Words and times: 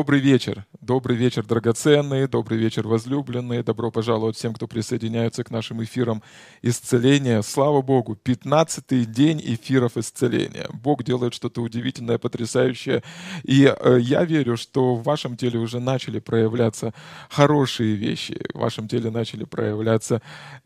Добрый 0.00 0.20
вечер. 0.20 0.64
Добрый 0.90 1.16
вечер, 1.16 1.46
драгоценные. 1.46 2.26
Добрый 2.26 2.58
вечер, 2.58 2.88
возлюбленные. 2.88 3.62
Добро 3.62 3.92
пожаловать 3.92 4.34
всем, 4.34 4.52
кто 4.52 4.66
присоединяется 4.66 5.44
к 5.44 5.50
нашим 5.52 5.84
эфирам 5.84 6.20
исцеления. 6.62 7.42
Слава 7.42 7.80
Богу, 7.80 8.18
15-й 8.24 9.04
день 9.04 9.40
эфиров 9.40 9.96
исцеления. 9.96 10.66
Бог 10.72 11.04
делает 11.04 11.32
что-то 11.32 11.62
удивительное, 11.62 12.18
потрясающее. 12.18 13.04
И 13.44 13.72
э, 13.72 13.98
я 14.00 14.24
верю, 14.24 14.56
что 14.56 14.96
в 14.96 15.04
вашем 15.04 15.36
теле 15.36 15.60
уже 15.60 15.78
начали 15.78 16.18
проявляться 16.18 16.92
хорошие 17.28 17.94
вещи. 17.94 18.40
В 18.52 18.58
вашем 18.58 18.88
теле 18.88 19.12
начали 19.12 19.44
проявляться, 19.44 20.20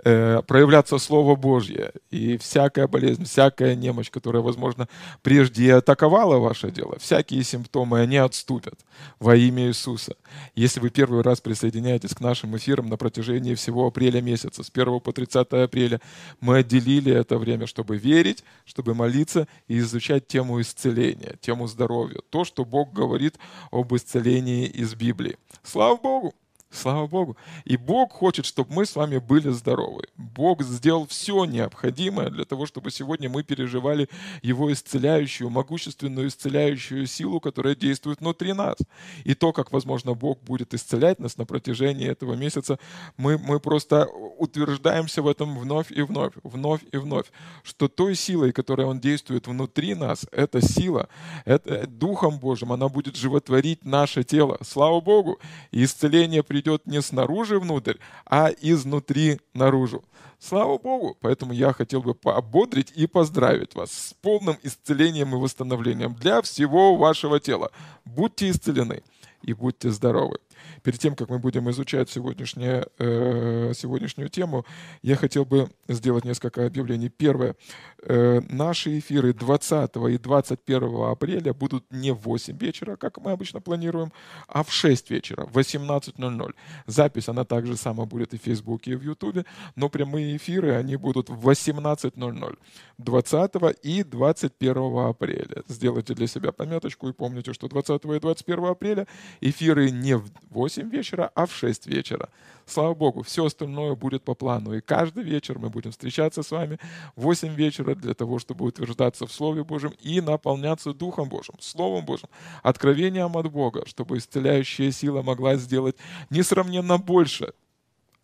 э, 0.07 0.41
проявляться 0.47 0.97
Слово 0.97 1.37
Божье. 1.37 1.93
И 2.11 2.39
всякая 2.39 2.89
болезнь, 2.89 3.27
всякая 3.27 3.75
немощь, 3.75 4.11
которая, 4.11 4.43
возможно, 4.43 4.89
прежде 5.21 5.65
и 5.65 5.69
атаковала 5.69 6.39
ваше 6.39 6.71
дело, 6.71 6.97
всякие 6.99 7.45
симптомы, 7.45 8.01
они 8.01 8.17
отступят 8.17 8.81
во 9.21 9.37
имя 9.37 9.67
Иисуса. 9.67 10.14
Если 10.55 10.81
вы 10.81 10.91
первый 10.91 11.23
раз 11.23 11.41
присоединяетесь 11.41 12.15
к 12.15 12.21
нашим 12.21 12.57
эфирам 12.57 12.89
на 12.89 12.97
протяжении 12.97 13.55
всего 13.55 13.87
апреля 13.87 14.21
месяца, 14.21 14.63
с 14.63 14.71
1 14.73 15.01
по 15.01 15.13
30 15.13 15.47
апреля, 15.53 16.01
мы 16.41 16.59
отделили 16.59 17.13
это 17.13 17.39
время, 17.39 17.67
чтобы 17.67 17.97
верить, 17.97 18.45
чтобы 18.65 18.95
молиться 18.95 19.49
и 19.69 19.79
изучать 19.79 20.27
тему 20.27 20.61
исцеления, 20.61 21.37
тему 21.41 21.67
здоровья, 21.67 22.21
то, 22.31 22.45
что 22.45 22.65
Бог 22.65 22.93
говорит 22.93 23.39
об 23.71 23.95
исцелении 23.95 24.67
из 24.67 24.95
Библии. 24.95 25.37
Слава 25.63 25.97
Богу! 25.97 26.35
Слава 26.75 27.07
Богу. 27.07 27.37
И 27.65 27.77
Бог 27.77 28.13
хочет, 28.13 28.45
чтобы 28.45 28.75
мы 28.75 28.85
с 28.85 28.97
вами 28.97 29.19
были 29.19 29.51
здоровы. 29.51 30.09
Бог 30.17 30.63
сделал 30.63 31.07
все 31.07 31.45
необходимое 31.45 32.31
для 32.31 32.45
того, 32.45 32.67
чтобы 32.67 32.91
сегодня 32.91 33.31
мы 33.31 33.45
переживали 33.45 34.09
Его 34.43 34.73
исцеляющую, 34.73 35.49
могущественную 35.51 36.29
исцеляющую 36.29 37.07
силу, 37.07 37.41
которая 37.41 37.77
действует 37.77 38.21
внутри 38.21 38.53
нас. 38.53 38.77
И 39.23 39.35
то, 39.35 39.53
как, 39.53 39.73
возможно, 39.73 40.15
Бог 40.15 40.43
будет 40.43 40.75
исцелять 40.75 41.21
нас 41.21 41.37
на 41.37 41.47
протяжении 41.47 42.09
этого 42.09 42.35
месяца, 42.35 42.79
мы, 43.17 43.39
мы 43.39 43.61
просто 43.61 44.07
утверждаемся 44.07 45.23
в 45.23 45.29
этом 45.29 45.57
вновь 45.59 45.93
и 45.93 46.03
вновь, 46.03 46.33
вновь 46.43 46.81
и 46.93 46.97
вновь, 46.97 47.27
что 47.63 47.89
той 47.89 48.17
силой, 48.17 48.53
которая 48.53 48.89
Он 48.89 48.99
действует 48.99 49.47
внутри 49.47 49.95
нас, 49.95 50.27
эта 50.33 50.61
сила, 50.61 51.09
это 51.45 51.87
Духом 51.87 52.39
Божьим, 52.39 52.73
она 52.73 52.89
будет 52.89 53.17
животворить 53.17 53.85
наше 53.85 54.25
тело. 54.25 54.59
Слава 54.63 55.01
Богу! 55.01 55.39
И 55.71 55.85
исцеление 55.85 56.43
придет 56.43 56.64
идет 56.65 56.87
не 56.87 57.03
снаружи 57.03 57.59
внутрь, 57.59 57.97
а 58.27 58.51
изнутри 58.61 59.41
наружу. 59.53 60.03
Слава 60.39 60.79
Богу! 60.79 61.17
Поэтому 61.21 61.53
я 61.53 61.73
хотел 61.73 62.03
бы 62.03 62.15
поободрить 62.15 62.93
и 62.95 63.07
поздравить 63.07 63.75
вас 63.75 63.93
с 63.93 64.15
полным 64.15 64.57
исцелением 64.63 65.35
и 65.35 65.39
восстановлением 65.39 66.15
для 66.15 66.41
всего 66.43 66.97
вашего 66.97 67.39
тела. 67.39 67.71
Будьте 68.05 68.51
исцелены 68.51 69.03
и 69.43 69.53
будьте 69.53 69.91
здоровы. 69.91 70.39
Перед 70.85 71.01
тем, 71.01 71.17
как 71.17 71.31
мы 71.31 71.39
будем 71.39 71.71
изучать 71.71 72.11
сегодняшнее, 72.11 72.87
э, 72.99 73.73
сегодняшнюю 73.75 74.29
тему, 74.29 74.67
я 75.01 75.17
хотел 75.17 75.47
бы 75.47 75.71
сделать 75.89 76.27
несколько 76.27 76.67
объявлений. 76.67 77.09
Первое. 77.09 77.57
Э, 78.03 78.43
наши 78.51 78.99
эфиры 78.99 79.33
20 79.33 79.97
и 80.11 80.19
21 80.19 81.11
апреля 81.11 81.55
будут 81.55 81.91
не 81.91 82.13
в 82.13 82.19
8 82.19 82.59
вечера, 82.59 82.97
как 82.97 83.17
мы 83.17 83.33
обычно 83.33 83.63
планируем, 83.63 84.13
а 84.47 84.63
в 84.63 84.71
6 84.71 85.09
вечера, 85.09 85.47
в 85.47 85.57
18.00. 85.57 86.55
Запись, 86.87 87.31
она 87.31 87.45
также 87.45 87.79
сама 87.79 88.05
будет 88.05 88.35
и 88.35 88.39
в 88.39 88.43
Фейсбуке, 88.43 88.91
и 88.91 88.97
в 88.97 89.03
Ютубе, 89.03 89.47
но 89.77 89.89
прямые 89.89 90.37
эфиры, 90.37 90.75
они 90.75 90.97
будут 90.97 91.31
в 91.31 91.49
18.00. 91.49 92.59
20 92.99 93.53
и 93.83 94.05
21 94.05 95.09
апреля. 95.09 95.63
Сделайте 95.67 96.15
для 96.15 96.27
себя 96.27 96.53
пометочку 96.53 97.09
и 97.09 97.13
помните, 97.15 97.55
что 97.55 97.69
20 97.69 98.05
и 98.05 98.21
21 98.21 98.65
апреля 98.67 99.07
эфиры 99.41 99.91
не 99.91 100.19
в 100.19 100.31
8 100.51 100.74
вечера, 100.83 101.31
а 101.35 101.47
в 101.47 101.55
6 101.55 101.87
вечера. 101.87 102.29
Слава 102.67 102.95
Богу, 102.95 103.23
все 103.23 103.45
остальное 103.45 103.95
будет 103.95 104.23
по 104.23 104.35
плану. 104.35 104.75
И 104.75 104.81
каждый 104.81 105.23
вечер 105.23 105.59
мы 105.59 105.69
будем 105.69 105.91
встречаться 105.91 106.43
с 106.43 106.51
вами 106.51 106.79
в 107.17 107.23
8 107.23 107.55
вечера 107.55 107.95
для 107.95 108.15
того, 108.15 108.39
чтобы 108.39 108.65
утверждаться 108.65 109.27
в 109.27 109.33
Слове 109.33 109.65
Божьем 109.65 109.93
и 110.01 110.21
наполняться 110.21 110.95
Духом 110.95 111.29
Божьим, 111.29 111.55
Словом 111.61 112.05
Божьим, 112.05 112.29
откровением 112.63 113.37
от 113.37 113.51
Бога, 113.51 113.85
чтобы 113.87 114.19
исцеляющая 114.19 114.91
сила 114.91 115.23
могла 115.23 115.57
сделать 115.57 115.97
несравненно 116.31 116.99
больше, 116.99 117.53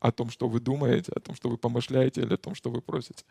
о 0.01 0.11
том, 0.13 0.31
что 0.31 0.49
вы 0.49 0.61
думаете, 0.61 1.13
о 1.15 1.21
том, 1.21 1.35
что 1.35 1.49
вы 1.51 1.59
помышляете 1.59 2.23
или 2.23 2.35
о 2.35 2.39
том, 2.39 2.55
что 2.55 2.71
вы 2.71 2.81
просите. 2.81 3.25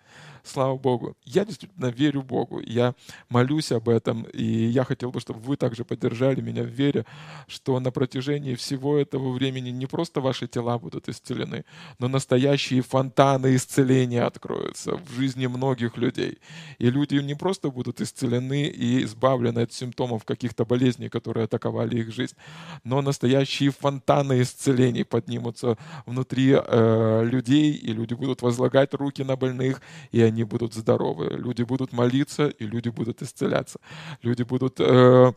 Слава 0.44 0.78
Богу. 0.78 1.16
Я 1.26 1.44
действительно 1.44 1.88
верю 1.88 2.22
Богу. 2.22 2.62
Я 2.62 2.94
молюсь 3.30 3.72
об 3.72 3.90
этом, 3.90 4.24
и 4.24 4.44
я 4.44 4.84
хотел 4.84 5.12
бы, 5.12 5.20
чтобы 5.20 5.40
вы 5.40 5.58
также 5.58 5.84
поддержали 5.84 6.42
меня 6.42 6.64
в 6.64 6.68
вере, 6.68 7.06
что 7.48 7.80
на 7.80 7.92
протяжении 7.92 8.54
всего 8.56 8.98
этого 8.98 9.32
времени 9.32 9.70
не 9.72 9.88
просто 9.88 10.22
ваши 10.22 10.48
тела 10.48 10.78
будут 10.78 11.10
исцелены, 11.10 11.66
но 11.98 12.08
настоящие 12.08 12.82
фонтаны 12.82 13.56
исцеления 13.56 14.24
откроются 14.24 14.98
в 14.98 15.12
жизни 15.12 15.48
многих 15.48 15.98
людей. 15.98 16.38
И 16.78 16.90
люди 16.90 17.16
не 17.16 17.34
просто 17.34 17.72
будут 17.72 18.00
исцелены 18.00 18.68
и 18.68 19.04
избавлены 19.04 19.60
от 19.60 19.74
симптомов 19.74 20.24
каких-то 20.24 20.66
болезней, 20.66 21.10
которые 21.10 21.46
атаковали 21.46 22.00
их 22.00 22.14
жизнь, 22.14 22.36
но 22.84 23.02
настоящие 23.02 23.72
фонтаны 23.72 24.42
исцелений 24.42 25.04
поднимутся 25.04 25.78
внутри 26.06 26.59
э, 26.68 27.24
людей, 27.26 27.74
и 27.74 27.94
люди 27.94 28.14
будут 28.14 28.42
возлагать 28.42 28.94
руки 28.94 29.24
на 29.24 29.36
больных, 29.36 29.82
и 30.12 30.22
они 30.22 30.44
будут 30.44 30.74
здоровы. 30.74 31.30
Люди 31.38 31.64
будут 31.64 31.94
молиться, 31.94 32.48
и 32.48 32.66
люди 32.66 32.90
будут 32.90 33.22
исцеляться. 33.22 33.80
Люди 34.22 34.44
будут 34.44 34.80
э, 34.80 35.34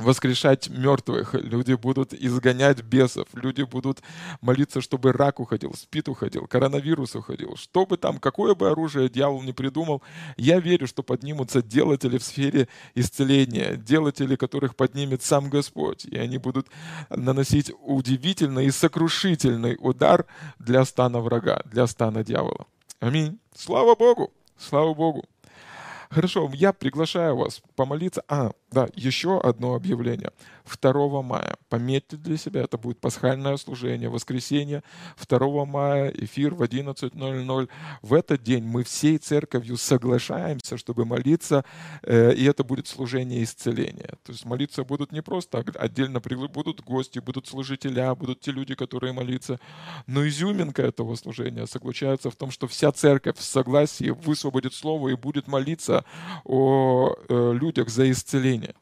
воскрешать 0.00 0.68
мертвых, 0.68 1.34
люди 1.34 1.74
будут 1.74 2.12
изгонять 2.12 2.82
бесов, 2.82 3.28
люди 3.34 3.62
будут 3.62 4.02
молиться, 4.40 4.80
чтобы 4.80 5.12
рак 5.12 5.40
уходил, 5.40 5.74
спид 5.74 6.08
уходил, 6.08 6.46
коронавирус 6.46 7.14
уходил, 7.14 7.56
что 7.56 7.86
бы 7.86 7.96
там, 7.96 8.18
какое 8.18 8.54
бы 8.54 8.68
оружие 8.70 9.08
дьявол 9.08 9.42
не 9.42 9.52
придумал, 9.52 10.02
я 10.36 10.60
верю, 10.60 10.86
что 10.86 11.02
поднимутся 11.02 11.62
делатели 11.62 12.18
в 12.18 12.22
сфере 12.22 12.68
исцеления, 12.94 13.76
делатели, 13.76 14.36
которых 14.36 14.76
поднимет 14.76 15.22
сам 15.22 15.48
Господь, 15.50 16.04
и 16.04 16.16
они 16.16 16.38
будут 16.38 16.68
наносить 17.10 17.72
удивительный 17.82 18.66
и 18.66 18.70
сокрушительный 18.70 19.76
удар 19.78 20.26
для 20.58 20.84
стана 20.84 21.20
врага, 21.20 21.62
для 21.64 21.86
стана 21.86 22.24
дьявола. 22.24 22.66
Аминь. 23.00 23.38
Слава 23.54 23.94
Богу! 23.94 24.32
Слава 24.58 24.94
Богу! 24.94 25.24
Хорошо, 26.10 26.50
я 26.54 26.72
приглашаю 26.72 27.36
вас 27.36 27.62
помолиться. 27.76 28.24
А, 28.28 28.50
да, 28.72 28.88
еще 28.94 29.40
одно 29.40 29.74
объявление. 29.74 30.30
2 30.80 31.22
мая. 31.22 31.56
Пометьте 31.68 32.16
для 32.16 32.36
себя, 32.36 32.62
это 32.62 32.78
будет 32.78 33.00
пасхальное 33.00 33.56
служение, 33.56 34.08
воскресенье, 34.08 34.84
2 35.28 35.64
мая, 35.64 36.10
эфир 36.10 36.54
в 36.54 36.62
11.00. 36.62 37.68
В 38.02 38.14
этот 38.14 38.42
день 38.42 38.64
мы 38.64 38.84
всей 38.84 39.18
церковью 39.18 39.76
соглашаемся, 39.76 40.76
чтобы 40.76 41.04
молиться, 41.04 41.64
э, 42.02 42.32
и 42.34 42.44
это 42.44 42.62
будет 42.62 42.86
служение 42.86 43.42
исцеления. 43.42 44.14
То 44.24 44.32
есть 44.32 44.44
молиться 44.44 44.84
будут 44.84 45.10
не 45.10 45.22
просто 45.22 45.64
отдельно, 45.74 46.20
будут 46.20 46.80
гости, 46.82 47.18
будут 47.18 47.48
служителя, 47.48 48.14
будут 48.14 48.40
те 48.40 48.52
люди, 48.52 48.76
которые 48.76 49.12
молятся. 49.12 49.58
Но 50.06 50.26
изюминка 50.28 50.82
этого 50.82 51.16
служения 51.16 51.66
заключается 51.66 52.30
в 52.30 52.36
том, 52.36 52.52
что 52.52 52.68
вся 52.68 52.92
церковь 52.92 53.36
в 53.38 53.42
согласии 53.42 54.10
высвободит 54.10 54.74
слово 54.74 55.08
и 55.08 55.14
будет 55.16 55.48
молиться 55.48 56.04
о 56.44 57.16
э, 57.28 57.52
людях 57.54 57.88
за 57.88 58.08
исцеление 58.10 58.59
исцеления. 58.60 58.74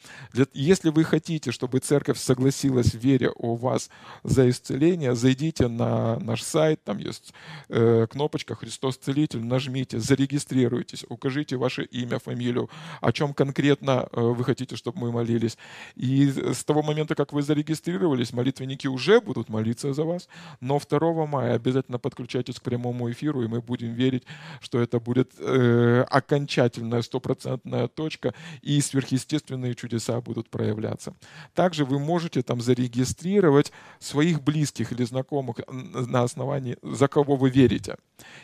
Если 0.54 0.90
вы 0.90 1.04
хотите, 1.04 1.52
чтобы 1.52 1.78
церковь 1.78 2.18
согласилась 2.18 2.94
в 2.94 2.98
вере 2.98 3.30
о 3.30 3.56
вас 3.56 3.90
за 4.24 4.48
исцеление, 4.48 5.14
зайдите 5.14 5.68
на 5.68 6.18
наш 6.18 6.42
сайт, 6.42 6.82
там 6.84 6.98
есть 6.98 7.32
э, 7.68 8.06
кнопочка 8.10 8.54
«Христос 8.54 8.96
Целитель», 8.96 9.44
нажмите, 9.44 9.98
зарегистрируйтесь, 9.98 11.04
укажите 11.08 11.56
ваше 11.56 11.84
имя, 11.84 12.18
фамилию, 12.18 12.70
о 13.00 13.12
чем 13.12 13.34
конкретно 13.34 14.08
э, 14.12 14.20
вы 14.20 14.44
хотите, 14.44 14.76
чтобы 14.76 14.98
мы 15.00 15.12
молились. 15.12 15.56
И 15.96 16.30
с 16.30 16.64
того 16.64 16.82
момента, 16.82 17.14
как 17.14 17.32
вы 17.32 17.42
зарегистрировались, 17.42 18.32
молитвенники 18.32 18.86
уже 18.86 19.20
будут 19.20 19.48
молиться 19.48 19.92
за 19.92 20.04
вас, 20.04 20.28
но 20.60 20.78
2 20.78 21.26
мая 21.26 21.54
обязательно 21.54 21.98
подключайтесь 21.98 22.56
к 22.56 22.62
прямому 22.62 23.10
эфиру, 23.10 23.42
и 23.42 23.48
мы 23.48 23.60
будем 23.60 23.92
верить, 23.94 24.24
что 24.60 24.80
это 24.80 25.00
будет 25.00 25.32
э, 25.38 26.04
окончательная 26.08 27.02
стопроцентная 27.02 27.88
точка 27.88 28.34
и 28.62 28.80
сверхъестественный 28.80 29.67
чудесные 29.74 29.88
чудеса 29.88 30.20
будут 30.20 30.48
проявляться. 30.48 31.14
Также 31.54 31.84
вы 31.84 31.98
можете 31.98 32.42
там 32.42 32.60
зарегистрировать 32.60 33.72
своих 34.00 34.42
близких 34.42 34.92
или 34.92 35.04
знакомых 35.04 35.56
на 35.68 36.22
основании, 36.22 36.76
за 36.82 37.08
кого 37.08 37.36
вы 37.36 37.50
верите. 37.50 37.96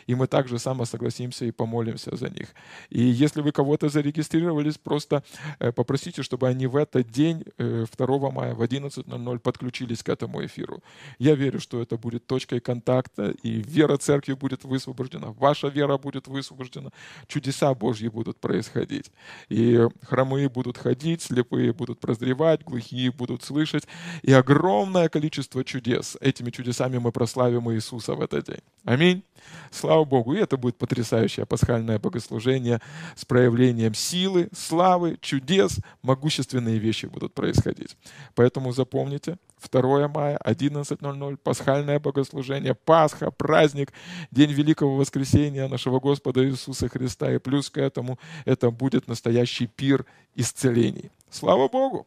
И 0.07 0.15
мы 0.15 0.27
также 0.27 0.59
само 0.59 0.85
согласимся 0.85 1.45
и 1.45 1.51
помолимся 1.51 2.15
за 2.15 2.29
них. 2.29 2.47
И 2.89 3.01
если 3.01 3.41
вы 3.41 3.51
кого-то 3.51 3.89
зарегистрировались, 3.89 4.77
просто 4.77 5.23
э, 5.59 5.71
попросите, 5.71 6.23
чтобы 6.23 6.47
они 6.47 6.67
в 6.67 6.75
этот 6.75 7.11
день, 7.11 7.43
2 7.57 7.85
э, 7.97 8.31
мая 8.31 8.53
в 8.53 8.61
11.00 8.61 9.39
подключились 9.39 10.03
к 10.03 10.09
этому 10.09 10.45
эфиру. 10.45 10.81
Я 11.19 11.35
верю, 11.35 11.59
что 11.59 11.81
это 11.81 11.97
будет 11.97 12.25
точкой 12.27 12.59
контакта, 12.59 13.33
и 13.43 13.61
вера 13.61 13.97
церкви 13.97 14.33
будет 14.33 14.65
высвобождена, 14.65 15.31
ваша 15.39 15.67
вера 15.67 15.97
будет 15.97 16.27
высвобождена, 16.27 16.91
чудеса 17.27 17.73
Божьи 17.73 18.09
будут 18.09 18.37
происходить. 18.37 19.11
И 19.49 19.87
хромые 20.01 20.49
будут 20.49 20.77
ходить, 20.77 21.14
видеть, 21.15 21.21
слепые 21.21 21.73
будут 21.73 21.99
прозревать, 21.99 22.63
глухие 22.63 23.11
будут 23.11 23.43
слышать, 23.43 23.87
и 24.23 24.33
огромное 24.33 25.09
количество 25.09 25.63
чудес. 25.63 26.17
Этими 26.21 26.51
чудесами 26.51 26.97
мы 26.97 27.11
прославим 27.11 27.71
Иисуса 27.71 28.15
в 28.15 28.21
этот 28.21 28.45
день. 28.45 28.61
Аминь. 28.85 29.23
Слава 29.71 30.05
Богу. 30.05 30.33
И 30.33 30.39
это 30.39 30.57
будет 30.57 30.77
потрясающее 30.77 31.45
пасхальное 31.45 31.99
богослужение 31.99 32.81
с 33.15 33.25
проявлением 33.25 33.93
силы, 33.95 34.47
славы, 34.55 35.17
чудес, 35.21 35.79
могущественные 36.03 36.77
вещи 36.77 37.07
будут 37.07 37.33
происходить. 37.33 37.97
Поэтому 38.35 38.71
запомните, 38.71 39.37
2 39.71 40.07
мая, 40.07 40.39
11.00, 40.45 41.37
пасхальное 41.37 41.99
богослужение, 41.99 42.75
Пасха, 42.75 43.31
праздник, 43.31 43.91
День 44.29 44.51
Великого 44.51 44.95
Воскресения 44.95 45.67
нашего 45.67 45.99
Господа 45.99 46.47
Иисуса 46.47 46.87
Христа. 46.87 47.33
И 47.33 47.39
плюс 47.39 47.71
к 47.71 47.79
этому 47.79 48.19
это 48.45 48.69
будет 48.69 49.07
настоящий 49.07 49.65
пир 49.65 50.05
исцелений. 50.35 51.09
Слава 51.31 51.67
Богу! 51.67 52.05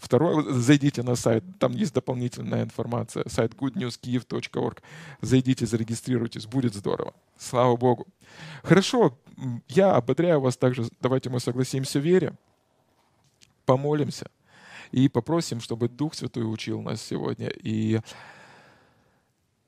Второе, 0.00 0.52
зайдите 0.52 1.02
на 1.02 1.14
сайт, 1.14 1.44
там 1.58 1.72
есть 1.72 1.92
дополнительная 1.92 2.64
информация, 2.64 3.28
сайт 3.28 3.52
goodnewskiev.org. 3.52 4.82
Зайдите, 5.20 5.66
зарегистрируйтесь, 5.66 6.46
будет 6.46 6.74
здорово. 6.74 7.12
Слава 7.38 7.76
Богу. 7.76 8.06
Хорошо, 8.62 9.18
я 9.68 9.94
ободряю 9.94 10.40
вас 10.40 10.56
также, 10.56 10.88
давайте 11.00 11.28
мы 11.28 11.38
согласимся 11.38 12.00
в 12.00 12.02
вере, 12.02 12.32
помолимся 13.66 14.30
и 14.90 15.08
попросим, 15.08 15.60
чтобы 15.60 15.88
Дух 15.88 16.14
Святой 16.14 16.50
учил 16.50 16.80
нас 16.80 17.02
сегодня. 17.02 17.48
И 17.48 18.00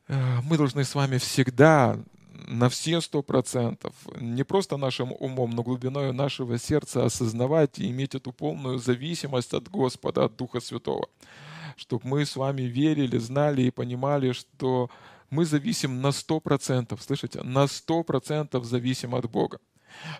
э, 0.08 0.40
мы 0.42 0.56
должны 0.56 0.84
с 0.84 0.94
вами 0.94 1.18
всегда 1.18 1.98
на 2.46 2.68
все 2.68 3.00
сто 3.00 3.22
процентов, 3.22 3.94
не 4.20 4.44
просто 4.44 4.76
нашим 4.76 5.12
умом, 5.18 5.50
но 5.50 5.62
глубиной 5.62 6.12
нашего 6.12 6.58
сердца 6.58 7.04
осознавать 7.04 7.78
и 7.78 7.90
иметь 7.90 8.14
эту 8.14 8.32
полную 8.32 8.78
зависимость 8.78 9.54
от 9.54 9.68
Господа, 9.68 10.24
от 10.24 10.36
Духа 10.36 10.60
Святого. 10.60 11.08
Чтобы 11.76 12.06
мы 12.06 12.26
с 12.26 12.36
вами 12.36 12.62
верили, 12.62 13.18
знали 13.18 13.62
и 13.62 13.70
понимали, 13.70 14.32
что 14.32 14.90
мы 15.30 15.44
зависим 15.44 16.00
на 16.02 16.12
сто 16.12 16.40
процентов, 16.40 17.02
слышите, 17.02 17.42
на 17.42 17.66
сто 17.66 18.02
процентов 18.02 18.64
зависим 18.64 19.14
от 19.14 19.30
Бога 19.30 19.58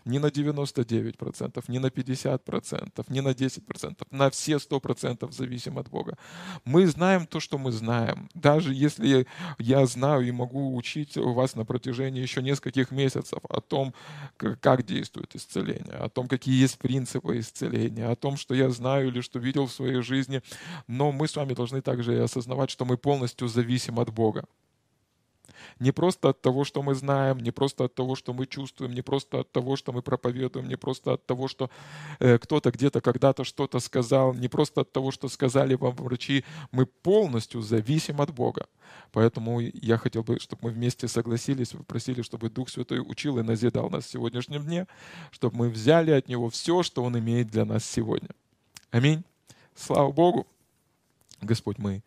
не 0.05 0.19
на 0.19 0.27
99%, 0.27 1.65
не 1.69 1.79
на 1.79 1.87
50%, 1.87 3.05
не 3.09 3.21
на 3.21 3.29
10%, 3.29 4.07
на 4.11 4.31
все 4.31 4.57
100% 4.57 5.33
зависим 5.33 5.79
от 5.79 5.89
Бога. 5.89 6.17
Мы 6.65 6.87
знаем 6.87 7.27
то, 7.27 7.41
что 7.41 7.59
мы 7.59 7.73
знаем. 7.73 8.29
Даже 8.35 8.73
если 8.75 9.27
я 9.59 9.87
знаю 9.87 10.27
и 10.27 10.33
могу 10.33 10.77
учить 10.77 11.17
вас 11.17 11.57
на 11.57 11.65
протяжении 11.65 12.23
еще 12.23 12.43
нескольких 12.43 12.91
месяцев 12.91 13.41
о 13.49 13.61
том, 13.61 13.95
как 14.37 14.85
действует 14.85 15.35
исцеление, 15.37 15.95
о 15.95 16.09
том, 16.09 16.29
какие 16.29 16.61
есть 16.61 16.79
принципы 16.79 17.39
исцеления, 17.39 18.07
о 18.07 18.17
том, 18.17 18.37
что 18.37 18.55
я 18.55 18.71
знаю 18.71 19.09
или 19.09 19.21
что 19.21 19.39
видел 19.39 19.67
в 19.67 19.73
своей 19.73 20.03
жизни, 20.03 20.43
но 20.87 21.13
мы 21.13 21.29
с 21.29 21.37
вами 21.37 21.55
должны 21.55 21.83
также 21.83 22.15
и 22.15 22.19
осознавать, 22.21 22.71
что 22.71 22.85
мы 22.85 22.97
полностью 22.97 23.49
зависим 23.49 23.99
от 23.99 24.11
Бога. 24.13 24.45
Не 25.79 25.93
просто 25.93 26.31
от 26.31 26.41
того, 26.43 26.65
что 26.65 26.83
мы 26.83 26.95
знаем, 26.95 27.39
не 27.39 27.51
просто 27.51 27.85
от 27.85 27.95
того, 27.95 28.15
что 28.15 28.33
мы 28.33 28.47
чувствуем, 28.47 28.93
не 28.93 29.03
просто 29.03 29.41
от 29.41 29.53
того, 29.53 29.77
что 29.77 29.93
мы 29.93 30.03
проповедуем, 30.03 30.69
не 30.69 30.77
просто 30.77 31.15
от 31.15 31.27
того, 31.27 31.49
что 31.49 31.71
э, 32.21 32.39
кто-то 32.39 32.71
где-то 32.71 33.01
когда-то 33.01 33.45
что-то 33.45 33.81
сказал, 33.81 34.35
не 34.35 34.49
просто 34.49 34.83
от 34.83 34.93
того, 34.93 35.11
что 35.11 35.29
сказали 35.29 35.75
вам 35.75 35.95
врачи. 35.97 36.45
Мы 36.71 36.87
полностью 36.87 37.63
зависим 37.63 38.21
от 38.21 38.33
Бога. 38.33 38.67
Поэтому 39.13 39.61
я 39.61 39.99
хотел 39.99 40.23
бы, 40.23 40.39
чтобы 40.39 40.69
мы 40.69 40.71
вместе 40.71 41.09
согласились, 41.09 41.71
попросили, 41.71 42.23
чтобы 42.23 42.51
Дух 42.51 42.69
Святой 42.69 43.01
учил 43.01 43.39
и 43.39 43.43
назидал 43.43 43.91
нас 43.91 44.05
в 44.05 44.11
сегодняшнем 44.11 44.65
дне, 44.65 44.87
чтобы 45.31 45.57
мы 45.57 45.69
взяли 45.69 46.11
от 46.11 46.29
Него 46.29 46.49
все, 46.49 46.83
что 46.83 47.03
Он 47.03 47.19
имеет 47.19 47.49
для 47.49 47.65
нас 47.65 47.85
сегодня. 47.85 48.31
Аминь. 48.91 49.25
Слава 49.75 50.13
Богу. 50.13 50.47
Господь, 51.41 51.79
мы 51.79 52.03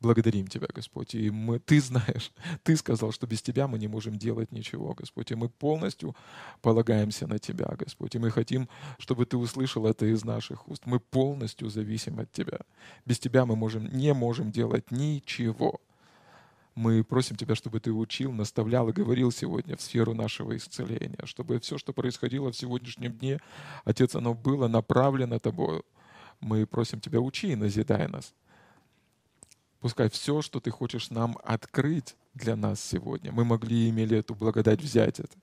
благодарим 0.00 0.46
Тебя, 0.46 0.68
Господь. 0.74 1.14
И 1.14 1.30
мы, 1.30 1.58
Ты 1.58 1.80
знаешь, 1.80 2.32
Ты 2.62 2.76
сказал, 2.76 3.12
что 3.12 3.26
без 3.26 3.42
Тебя 3.42 3.68
мы 3.68 3.78
не 3.78 3.88
можем 3.88 4.16
делать 4.16 4.52
ничего, 4.52 4.94
Господь. 4.94 5.30
И 5.30 5.34
мы 5.34 5.48
полностью 5.48 6.16
полагаемся 6.62 7.26
на 7.26 7.38
Тебя, 7.38 7.74
Господь. 7.78 8.14
И 8.14 8.18
мы 8.18 8.30
хотим, 8.30 8.68
чтобы 8.98 9.26
Ты 9.26 9.36
услышал 9.36 9.86
это 9.86 10.06
из 10.06 10.24
наших 10.24 10.68
уст. 10.68 10.86
Мы 10.86 11.00
полностью 11.00 11.68
зависим 11.68 12.18
от 12.18 12.32
Тебя. 12.32 12.60
Без 13.06 13.18
Тебя 13.18 13.44
мы 13.46 13.56
можем, 13.56 13.86
не 13.92 14.14
можем 14.14 14.50
делать 14.50 14.90
ничего. 14.90 15.80
Мы 16.74 17.04
просим 17.04 17.36
Тебя, 17.36 17.54
чтобы 17.54 17.80
Ты 17.80 17.92
учил, 17.92 18.32
наставлял 18.32 18.88
и 18.88 18.92
говорил 18.92 19.30
сегодня 19.32 19.76
в 19.76 19.82
сферу 19.82 20.14
нашего 20.14 20.56
исцеления, 20.56 21.18
чтобы 21.24 21.58
все, 21.60 21.76
что 21.78 21.92
происходило 21.92 22.52
в 22.52 22.56
сегодняшнем 22.56 23.12
дне, 23.12 23.40
Отец, 23.84 24.14
оно 24.14 24.34
было 24.34 24.68
направлено 24.68 25.38
Тобою. 25.38 25.84
Мы 26.40 26.66
просим 26.66 27.00
Тебя, 27.00 27.20
учи 27.20 27.52
и 27.52 27.56
назидай 27.56 28.08
нас. 28.08 28.32
Пускай 29.80 30.10
все, 30.10 30.42
что 30.42 30.60
ты 30.60 30.70
хочешь 30.70 31.10
нам 31.10 31.38
открыть 31.42 32.14
для 32.34 32.54
нас 32.54 32.80
сегодня, 32.80 33.32
мы 33.32 33.44
могли 33.44 33.86
и 33.86 33.90
имели 33.90 34.18
эту 34.18 34.34
благодать 34.34 34.80
взять 34.80 35.18
это. 35.18 35.36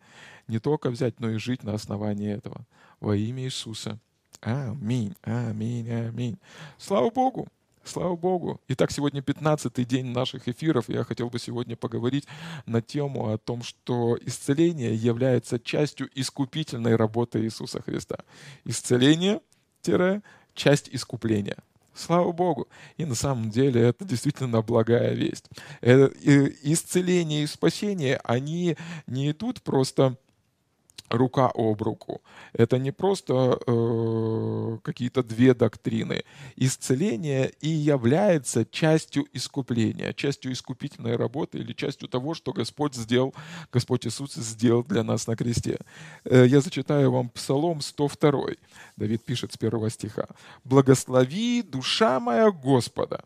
Не 0.47 0.59
только 0.59 0.89
взять, 0.89 1.19
но 1.19 1.29
и 1.29 1.37
жить 1.37 1.63
на 1.63 1.73
основании 1.73 2.31
этого. 2.31 2.65
Во 2.99 3.15
имя 3.15 3.43
Иисуса. 3.43 3.99
Аминь, 4.41 5.15
аминь, 5.23 5.91
аминь. 5.91 6.37
Слава 6.77 7.09
Богу! 7.09 7.47
Слава 7.83 8.15
Богу! 8.15 8.61
Итак, 8.67 8.91
сегодня 8.91 9.21
15-й 9.21 9.85
день 9.85 10.07
наших 10.07 10.47
эфиров. 10.47 10.89
Я 10.89 11.03
хотел 11.03 11.29
бы 11.29 11.39
сегодня 11.39 11.75
поговорить 11.75 12.25
на 12.65 12.81
тему 12.81 13.31
о 13.31 13.37
том, 13.37 13.63
что 13.63 14.17
исцеление 14.21 14.93
является 14.93 15.59
частью 15.59 16.09
искупительной 16.13 16.95
работы 16.95 17.41
Иисуса 17.41 17.81
Христа. 17.81 18.19
Исцеление– 18.65 19.41
часть 20.53 20.89
искупления. 20.91 21.57
Слава 21.97 22.31
Богу. 22.31 22.67
И 22.97 23.05
на 23.05 23.15
самом 23.15 23.49
деле 23.49 23.81
это 23.81 24.05
действительно 24.05 24.61
благая 24.61 25.13
весть. 25.13 25.49
Э, 25.81 26.09
исцеление 26.61 27.43
и 27.43 27.47
спасение, 27.47 28.19
они 28.23 28.77
не 29.07 29.31
идут 29.31 29.63
просто 29.63 30.15
рука 31.09 31.51
об 31.53 31.81
руку. 31.81 32.21
Это 32.53 32.77
не 32.77 32.91
просто 32.91 33.59
э, 33.65 34.77
какие-то 34.83 35.23
две 35.23 35.53
доктрины. 35.53 36.23
Исцеление 36.55 37.51
и 37.61 37.69
является 37.69 38.65
частью 38.65 39.25
искупления, 39.33 40.13
частью 40.13 40.51
искупительной 40.51 41.15
работы 41.15 41.59
или 41.59 41.73
частью 41.73 42.09
того, 42.09 42.33
что 42.33 42.53
Господь 42.53 42.95
сделал, 42.95 43.33
Господь 43.71 44.05
Иисус 44.05 44.33
сделал 44.33 44.83
для 44.83 45.03
нас 45.03 45.27
на 45.27 45.35
кресте. 45.35 45.79
Э, 46.25 46.45
я 46.47 46.61
зачитаю 46.61 47.11
вам 47.11 47.29
Псалом 47.29 47.81
102. 47.81 48.55
Давид 48.97 49.23
пишет 49.23 49.53
с 49.53 49.57
первого 49.57 49.89
стиха. 49.89 50.27
«Благослови 50.63 51.61
душа 51.61 52.19
моя 52.19 52.51
Господа, 52.51 53.23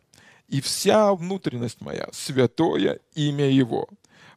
и 0.47 0.61
вся 0.61 1.13
внутренность 1.13 1.81
моя, 1.81 2.07
святое 2.11 2.99
имя 3.15 3.49
Его». 3.49 3.87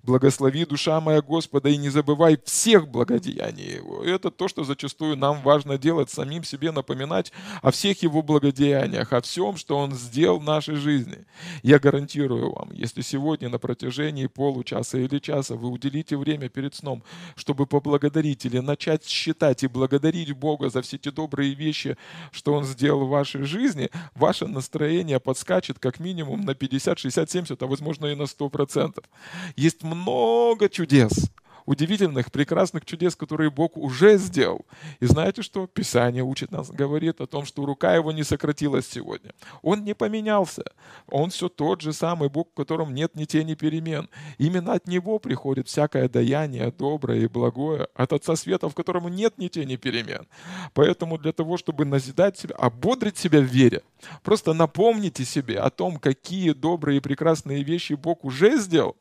Благослови 0.04 0.66
душа 0.66 1.00
моя 1.00 1.23
Господа 1.23 1.70
и 1.70 1.78
не 1.78 1.88
забывай 1.88 2.38
всех 2.44 2.88
благодеяний 2.88 3.76
Его. 3.76 4.04
Это 4.04 4.30
то, 4.30 4.49
что 4.49 4.62
зачастую 4.62 5.16
нам 5.16 5.40
важно 5.40 5.78
делать, 5.78 6.11
самим 6.11 6.44
себе 6.44 6.73
напоминать 6.73 7.32
о 7.62 7.70
всех 7.70 8.02
Его 8.02 8.20
благодеяниях, 8.20 9.14
о 9.14 9.23
всем, 9.23 9.56
что 9.56 9.78
Он 9.78 9.94
сделал 9.94 10.40
в 10.40 10.44
нашей 10.44 10.75
жизни. 10.75 11.25
Я 11.62 11.78
гарантирую 11.78 12.52
вам, 12.52 12.70
если 12.73 13.00
сегодня 13.00 13.49
на 13.49 13.58
протяжении 13.58 14.26
получаса 14.26 14.99
или 14.99 15.18
часа 15.18 15.54
вы 15.54 15.70
уделите 15.70 16.18
время 16.18 16.50
перед 16.50 16.75
сном, 16.75 17.02
чтобы 17.34 17.66
поблагодарить 17.66 18.44
или 18.44 18.58
начать 18.58 19.06
считать 19.06 19.62
и 19.62 19.68
благодарить 19.68 20.32
Бога 20.32 20.68
за 20.68 20.82
все 20.82 20.99
те 20.99 21.11
добрые 21.12 21.54
вещи, 21.54 21.96
что 22.30 22.52
Он 22.52 22.64
сделал 22.64 23.06
в 23.06 23.08
вашей 23.08 23.44
жизни, 23.44 23.88
ваше 24.14 24.46
настроение 24.49 25.18
подскачет 25.18 25.78
как 25.78 25.99
минимум 25.99 26.42
на 26.42 26.54
50, 26.54 26.99
60, 26.99 27.30
70, 27.30 27.62
а 27.62 27.66
возможно 27.66 28.04
и 28.04 28.14
на 28.14 28.25
100%. 28.25 29.02
Есть 29.56 29.82
много 29.95 30.69
чудес, 30.69 31.31
удивительных, 31.67 32.31
прекрасных 32.31 32.85
чудес, 32.85 33.17
которые 33.17 33.51
Бог 33.51 33.77
уже 33.77 34.19
сделал. 34.19 34.65
И 35.01 35.07
знаете 35.07 35.43
что? 35.43 35.67
Писание 35.67 36.23
учит 36.23 36.51
нас, 36.51 36.71
говорит 36.71 37.21
о 37.21 37.27
том, 37.27 37.45
что 37.45 37.65
рука 37.65 37.95
его 37.95 38.13
не 38.13 38.23
сократилась 38.23 38.87
сегодня. 38.87 39.33
Он 39.63 39.85
не 39.85 39.95
поменялся. 39.95 40.65
Он 41.09 41.31
все 41.31 41.49
тот 41.49 41.81
же 41.81 41.93
самый 41.93 42.29
Бог, 42.29 42.49
в 42.51 42.55
котором 42.55 42.95
нет 42.95 43.15
ни 43.15 43.25
тени 43.25 43.55
перемен. 43.55 44.09
Именно 44.39 44.75
от 44.75 44.87
Него 44.87 45.19
приходит 45.19 45.69
всякое 45.69 46.09
даяние 46.09 46.73
доброе 46.77 47.21
и 47.21 47.29
благое, 47.29 47.89
от 47.95 48.13
Отца 48.13 48.37
Света, 48.37 48.69
в 48.69 48.75
котором 48.75 49.09
нет 49.09 49.39
ни 49.39 49.49
тени 49.49 49.77
перемен. 49.77 50.27
Поэтому 50.75 51.19
для 51.19 51.33
того, 51.33 51.57
чтобы 51.57 51.85
назидать 51.85 52.39
себя, 52.39 52.55
ободрить 52.57 53.17
себя 53.17 53.41
в 53.41 53.45
вере, 53.45 53.83
просто 54.23 54.53
напомните 54.53 55.25
себе 55.25 55.59
о 55.59 55.71
том, 55.71 55.97
какие 55.97 56.53
добрые 56.53 56.99
и 56.99 57.01
прекрасные 57.01 57.63
вещи 57.63 57.95
Бог 57.95 58.25
уже 58.25 58.59
сделал, 58.59 58.97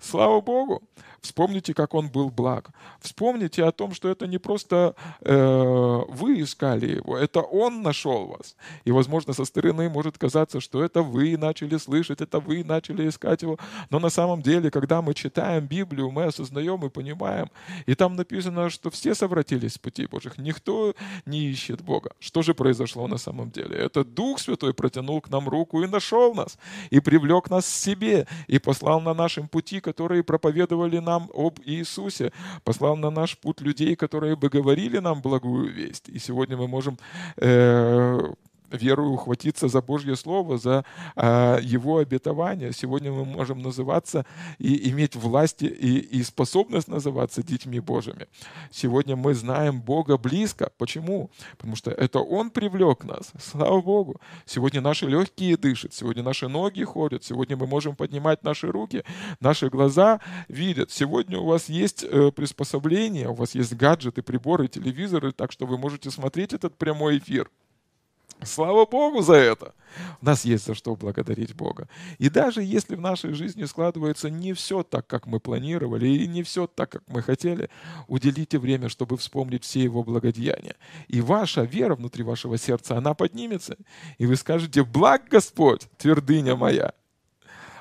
Слава 0.00 0.40
Богу! 0.40 0.82
Вспомните, 1.26 1.74
как 1.74 1.94
он 1.94 2.08
был 2.08 2.30
благ. 2.30 2.70
Вспомните 3.00 3.64
о 3.64 3.72
том, 3.72 3.94
что 3.94 4.08
это 4.08 4.26
не 4.26 4.38
просто 4.38 4.94
э, 5.20 6.02
вы 6.08 6.40
искали 6.40 6.96
его, 6.96 7.18
это 7.18 7.40
он 7.40 7.82
нашел 7.82 8.26
вас. 8.26 8.56
И, 8.84 8.92
возможно, 8.92 9.32
со 9.32 9.44
стороны 9.44 9.90
может 9.90 10.18
казаться, 10.18 10.60
что 10.60 10.84
это 10.84 11.02
вы 11.02 11.36
начали 11.36 11.76
слышать, 11.78 12.20
это 12.20 12.38
вы 12.38 12.64
начали 12.64 13.08
искать 13.08 13.42
его. 13.42 13.58
Но 13.90 13.98
на 13.98 14.10
самом 14.10 14.42
деле, 14.42 14.70
когда 14.70 15.02
мы 15.02 15.14
читаем 15.14 15.66
Библию, 15.66 16.10
мы 16.10 16.24
осознаем 16.24 16.84
и 16.84 16.88
понимаем. 16.88 17.50
И 17.86 17.94
там 17.94 18.16
написано, 18.16 18.70
что 18.70 18.90
все 18.90 19.14
совратились 19.14 19.74
с 19.74 19.78
пути 19.78 20.06
Божьих. 20.06 20.38
Никто 20.38 20.94
не 21.26 21.38
ищет 21.50 21.82
Бога. 21.82 22.10
Что 22.20 22.42
же 22.42 22.54
произошло 22.54 23.08
на 23.08 23.18
самом 23.18 23.50
деле? 23.50 23.76
Это 23.76 24.04
Дух 24.04 24.38
Святой 24.38 24.74
протянул 24.74 25.20
к 25.20 25.28
нам 25.28 25.48
руку 25.48 25.82
и 25.82 25.88
нашел 25.88 26.34
нас, 26.34 26.58
и 26.90 27.00
привлек 27.00 27.50
нас 27.50 27.64
к 27.64 27.68
себе, 27.68 28.26
и 28.46 28.58
послал 28.58 29.00
на 29.00 29.14
нашем 29.14 29.48
пути, 29.48 29.80
которые 29.80 30.22
проповедовали 30.22 31.00
нам 31.00 31.15
об 31.34 31.58
Иисусе, 31.64 32.32
послал 32.64 32.96
на 32.96 33.10
наш 33.10 33.36
путь 33.38 33.60
людей, 33.60 33.96
которые 33.96 34.36
бы 34.36 34.48
говорили 34.48 34.98
нам 34.98 35.20
благую 35.22 35.72
весть. 35.72 36.08
И 36.08 36.18
сегодня 36.18 36.56
мы 36.56 36.68
можем 36.68 36.98
э, 37.36 38.32
верою 38.70 39.10
ухватиться 39.10 39.68
за 39.68 39.80
Божье 39.82 40.16
Слово, 40.16 40.58
за 40.58 40.84
а, 41.14 41.58
Его 41.60 41.98
обетование. 41.98 42.72
Сегодня 42.72 43.12
мы 43.12 43.24
можем 43.24 43.60
называться 43.60 44.26
и 44.58 44.90
иметь 44.90 45.16
власть 45.16 45.62
и, 45.62 45.66
и 45.66 46.22
способность 46.22 46.88
называться 46.88 47.42
детьми 47.42 47.80
Божьими. 47.80 48.28
Сегодня 48.70 49.16
мы 49.16 49.34
знаем 49.34 49.80
Бога 49.80 50.18
близко. 50.18 50.70
Почему? 50.78 51.30
Потому 51.56 51.76
что 51.76 51.90
это 51.90 52.20
Он 52.20 52.50
привлек 52.50 53.04
нас. 53.04 53.32
Слава 53.38 53.80
Богу. 53.80 54.20
Сегодня 54.44 54.80
наши 54.80 55.06
легкие 55.06 55.56
дышат, 55.56 55.94
сегодня 55.94 56.22
наши 56.22 56.48
ноги 56.48 56.82
ходят, 56.84 57.24
сегодня 57.24 57.56
мы 57.56 57.66
можем 57.66 57.96
поднимать 57.96 58.42
наши 58.42 58.70
руки, 58.70 59.04
наши 59.40 59.68
глаза 59.68 60.20
видят. 60.48 60.90
Сегодня 60.90 61.38
у 61.38 61.46
вас 61.46 61.68
есть 61.68 62.04
э, 62.04 62.30
приспособления, 62.32 63.28
у 63.28 63.34
вас 63.34 63.54
есть 63.54 63.74
гаджеты, 63.74 64.22
приборы, 64.22 64.68
телевизоры, 64.68 65.32
так 65.32 65.52
что 65.52 65.66
вы 65.66 65.78
можете 65.78 66.10
смотреть 66.10 66.52
этот 66.52 66.76
прямой 66.76 67.18
эфир. 67.18 67.50
Слава 68.42 68.86
Богу 68.86 69.22
за 69.22 69.34
это. 69.34 69.74
У 70.20 70.26
нас 70.26 70.44
есть 70.44 70.66
за 70.66 70.74
что 70.74 70.94
благодарить 70.94 71.54
Бога. 71.54 71.88
И 72.18 72.28
даже 72.28 72.62
если 72.62 72.96
в 72.96 73.00
нашей 73.00 73.32
жизни 73.32 73.64
складывается 73.64 74.28
не 74.28 74.52
все 74.52 74.82
так, 74.82 75.06
как 75.06 75.26
мы 75.26 75.40
планировали, 75.40 76.06
и 76.08 76.26
не 76.26 76.42
все 76.42 76.66
так, 76.66 76.90
как 76.90 77.02
мы 77.06 77.22
хотели, 77.22 77.70
уделите 78.06 78.58
время, 78.58 78.88
чтобы 78.88 79.16
вспомнить 79.16 79.64
все 79.64 79.82
Его 79.82 80.02
благодеяния. 80.02 80.76
И 81.08 81.20
ваша 81.20 81.62
вера 81.62 81.94
внутри 81.94 82.24
вашего 82.24 82.58
сердца, 82.58 82.96
она 82.96 83.14
поднимется. 83.14 83.76
И 84.18 84.26
вы 84.26 84.36
скажете, 84.36 84.84
благ 84.84 85.28
Господь, 85.28 85.88
твердыня 85.96 86.56
моя. 86.56 86.92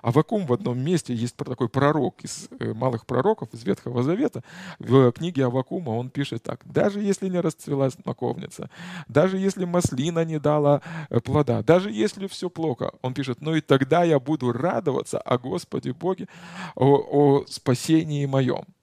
Авакум 0.05 0.45
в 0.45 0.53
одном 0.53 0.77
месте, 0.79 1.15
есть 1.15 1.35
такой 1.35 1.67
пророк 1.67 2.23
из 2.23 2.47
э, 2.59 2.75
малых 2.75 3.07
пророков 3.07 3.51
из 3.53 3.63
Ветхого 3.63 4.03
Завета, 4.03 4.43
в 4.77 5.11
книге 5.11 5.45
Авакума 5.45 5.89
он 5.89 6.11
пишет 6.11 6.43
так. 6.43 6.61
«Даже 6.63 7.01
если 7.01 7.27
не 7.27 7.39
расцвела 7.39 7.89
смоковница, 7.89 8.69
даже 9.07 9.39
если 9.39 9.65
маслина 9.65 10.23
не 10.23 10.39
дала 10.39 10.83
э, 11.09 11.19
плода, 11.21 11.63
даже 11.63 11.89
если 11.89 12.27
все 12.27 12.51
плохо», 12.51 12.91
он 13.01 13.15
пишет, 13.15 13.41
«но 13.41 13.55
и 13.55 13.61
тогда 13.61 14.03
я 14.03 14.19
буду 14.19 14.51
радоваться 14.51 15.17
о 15.17 15.39
Господе 15.39 15.91
Боге, 15.91 16.27
о, 16.75 17.39
о 17.39 17.45
спасении 17.47 18.27
моем». 18.27 18.74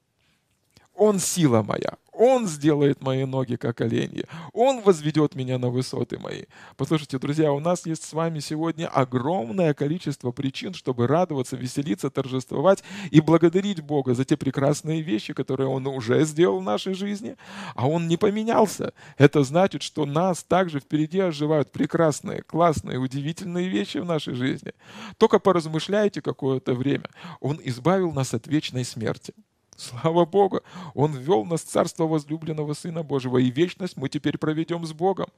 Он 0.94 1.18
сила 1.18 1.62
моя, 1.62 1.96
он 2.12 2.46
сделает 2.46 3.02
мои 3.02 3.25
ноги 3.25 3.56
как 3.56 3.80
оленьи. 3.80 4.26
Он 4.52 4.82
возведет 4.82 5.34
меня 5.34 5.58
на 5.58 5.70
высоты 5.70 6.18
мои. 6.18 6.44
Послушайте, 6.76 7.18
друзья, 7.18 7.52
у 7.52 7.58
нас 7.58 7.87
есть 7.87 8.04
с 8.04 8.12
вами 8.12 8.38
сегодня 8.38 8.87
огромное 8.87 9.72
количество 9.72 10.30
причин, 10.30 10.75
чтобы 10.75 11.06
радоваться, 11.06 11.56
веселиться, 11.56 12.11
торжествовать 12.11 12.84
и 13.11 13.20
благодарить 13.20 13.80
Бога 13.80 14.14
за 14.14 14.26
те 14.26 14.37
прекрасные 14.37 15.00
вещи, 15.00 15.32
которые 15.32 15.68
Он 15.68 15.87
уже 15.87 16.22
сделал 16.25 16.61
в 16.61 16.64
нашей 16.64 16.92
жизни, 16.92 17.37
а 17.75 17.88
Он 17.88 18.06
не 18.08 18.18
поменялся. 18.18 18.92
Это 19.16 19.42
значит, 19.42 19.82
что 19.82 20.04
нас 20.04 20.44
также 20.44 20.80
впереди 20.80 21.18
оживают 21.18 21.72
прекрасные, 21.72 22.42
классные, 22.42 22.99
удивительные 22.99 23.68
вещи 23.68 23.99
в 23.99 24.04
нашей 24.04 24.34
жизни. 24.34 24.75
Только 25.16 25.38
поразмышляйте 25.38 26.20
какое-то 26.20 26.75
время. 26.75 27.08
Он 27.40 27.58
избавил 27.64 28.12
нас 28.12 28.34
от 28.34 28.46
вечной 28.46 28.84
смерти. 28.84 29.32
Слава 29.76 30.25
Богу! 30.25 30.61
Он 30.95 31.14
ввел 31.17 31.45
нас 31.45 31.62
в 31.62 31.69
царство 31.69 32.07
возлюбленного 32.07 32.75
Сына 32.75 33.02
Божьего, 33.02 33.38
и 33.38 33.50
вечность 33.50 33.97
мы 33.97 34.09
теперь 34.09 34.38
проведем 34.38 34.85
с 34.87 34.93
Богом. 34.93 35.29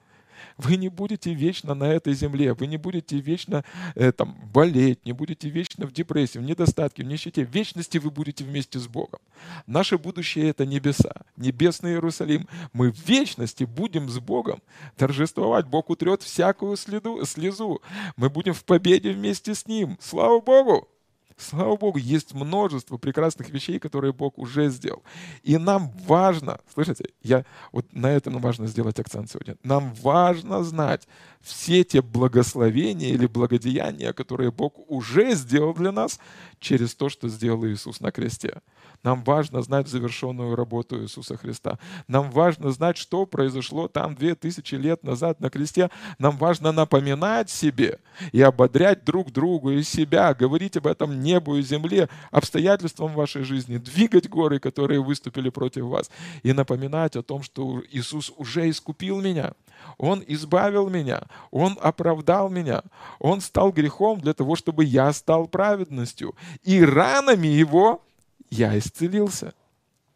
Вы 0.56 0.76
не 0.76 0.88
будете 0.88 1.34
вечно 1.34 1.74
на 1.74 1.84
этой 1.84 2.14
земле, 2.14 2.54
вы 2.54 2.66
не 2.66 2.76
будете 2.76 3.18
вечно 3.18 3.64
э, 3.94 4.12
там, 4.12 4.36
болеть, 4.52 5.04
не 5.04 5.12
будете 5.12 5.48
вечно 5.48 5.86
в 5.86 5.92
депрессии, 5.92 6.38
в 6.38 6.42
недостатке, 6.42 7.02
в 7.02 7.06
нищете. 7.06 7.44
В 7.44 7.50
вечности 7.50 7.98
вы 7.98 8.10
будете 8.10 8.44
вместе 8.44 8.78
с 8.78 8.86
Богом. 8.86 9.20
Наше 9.66 9.98
будущее— 9.98 10.48
это 10.50 10.66
небеса, 10.66 11.12
небесный 11.36 11.92
Иерусалим. 11.92 12.48
Мы 12.72 12.92
в 12.92 13.08
вечности 13.08 13.64
будем 13.64 14.08
с 14.08 14.18
Богом 14.18 14.62
торжествовать. 14.96 15.66
Бог 15.66 15.90
утрет 15.90 16.22
всякую 16.22 16.76
следу, 16.76 17.24
слезу. 17.24 17.80
Мы 18.16 18.30
будем 18.30 18.54
в 18.54 18.64
победе 18.64 19.12
вместе 19.12 19.54
с 19.54 19.66
Ним. 19.66 19.96
Слава 20.00 20.40
Богу! 20.40 20.88
Слава 21.36 21.76
Богу, 21.76 21.98
есть 21.98 22.32
множество 22.32 22.96
прекрасных 22.96 23.50
вещей, 23.50 23.78
которые 23.78 24.12
Бог 24.12 24.38
уже 24.38 24.68
сделал. 24.68 25.02
И 25.42 25.58
нам 25.58 25.90
важно, 26.06 26.60
слышите, 26.72 27.06
я 27.22 27.44
вот 27.72 27.92
на 27.92 28.10
этом 28.10 28.38
важно 28.38 28.66
сделать 28.66 29.00
акцент 29.00 29.30
сегодня. 29.30 29.56
Нам 29.64 29.92
важно 29.94 30.62
знать 30.62 31.08
все 31.40 31.84
те 31.84 32.02
благословения 32.02 33.08
или 33.08 33.26
благодеяния, 33.26 34.12
которые 34.12 34.52
Бог 34.52 34.74
уже 34.88 35.34
сделал 35.34 35.74
для 35.74 35.92
нас 35.92 36.20
через 36.60 36.94
то, 36.94 37.08
что 37.08 37.28
сделал 37.28 37.66
Иисус 37.66 38.00
на 38.00 38.12
кресте. 38.12 38.60
Нам 39.04 39.22
важно 39.22 39.60
знать 39.62 39.86
завершенную 39.86 40.56
работу 40.56 41.00
Иисуса 41.02 41.36
Христа. 41.36 41.78
Нам 42.08 42.30
важно 42.30 42.70
знать, 42.70 42.96
что 42.96 43.26
произошло 43.26 43.86
там 43.86 44.14
две 44.14 44.34
тысячи 44.34 44.74
лет 44.74 45.04
назад 45.04 45.40
на 45.40 45.50
кресте. 45.50 45.90
Нам 46.18 46.38
важно 46.38 46.72
напоминать 46.72 47.50
себе 47.50 48.00
и 48.32 48.40
ободрять 48.40 49.04
друг 49.04 49.30
другу 49.30 49.70
и 49.72 49.82
себя, 49.82 50.32
говорить 50.32 50.78
об 50.78 50.86
этом 50.86 51.20
небу 51.20 51.56
и 51.56 51.62
земле, 51.62 52.08
обстоятельствам 52.30 53.12
вашей 53.12 53.42
жизни, 53.42 53.76
двигать 53.76 54.28
горы, 54.28 54.58
которые 54.58 55.02
выступили 55.02 55.50
против 55.50 55.84
вас, 55.84 56.10
и 56.42 56.54
напоминать 56.54 57.14
о 57.14 57.22
том, 57.22 57.42
что 57.42 57.82
Иисус 57.90 58.32
уже 58.38 58.70
искупил 58.70 59.20
меня. 59.20 59.52
Он 59.98 60.24
избавил 60.26 60.88
меня, 60.88 61.24
Он 61.50 61.76
оправдал 61.82 62.48
меня, 62.48 62.82
Он 63.18 63.42
стал 63.42 63.70
грехом 63.70 64.20
для 64.20 64.32
того, 64.32 64.56
чтобы 64.56 64.84
я 64.84 65.12
стал 65.12 65.46
праведностью. 65.46 66.34
И 66.62 66.82
ранами 66.82 67.48
Его 67.48 68.00
я 68.50 68.76
исцелился. 68.78 69.54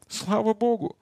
Слава 0.08 0.54
Богу! 0.54 0.96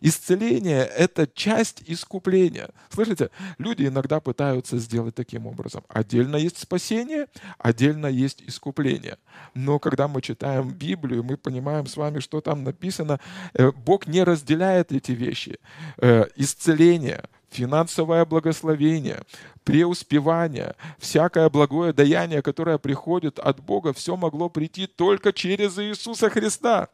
Исцеление— 0.00 0.84
это 0.96 1.26
часть 1.26 1.82
искупления. 1.86 2.70
Слышите, 2.90 3.30
люди 3.58 3.86
иногда 3.86 4.20
пытаются 4.20 4.78
сделать 4.78 5.14
таким 5.14 5.46
образом. 5.46 5.82
Отдельно 5.88 6.36
есть 6.36 6.58
спасение, 6.58 7.26
отдельно 7.58 8.06
есть 8.06 8.42
искупление. 8.46 9.18
Но 9.54 9.78
когда 9.78 10.08
мы 10.08 10.22
читаем 10.22 10.70
Библию, 10.70 11.24
мы 11.24 11.36
понимаем 11.36 11.86
с 11.86 11.96
вами, 11.96 12.20
что 12.20 12.40
там 12.40 12.64
написано. 12.64 13.20
Э, 13.54 13.72
Бог 13.72 14.06
не 14.06 14.22
разделяет 14.22 14.92
эти 14.92 15.12
вещи. 15.12 15.58
Э, 15.98 16.26
исцеление, 16.36 17.24
финансовое 17.50 18.24
благословение, 18.24 19.22
преуспевание, 19.64 20.74
всякое 20.98 21.48
благое 21.50 21.92
даяние, 21.92 22.42
которое 22.42 22.78
приходит 22.78 23.38
от 23.38 23.60
Бога, 23.60 23.92
все 23.92 24.16
могло 24.16 24.48
прийти 24.48 24.86
только 24.86 25.32
через 25.32 25.78
Иисуса 25.78 26.30
Христа. 26.30 26.88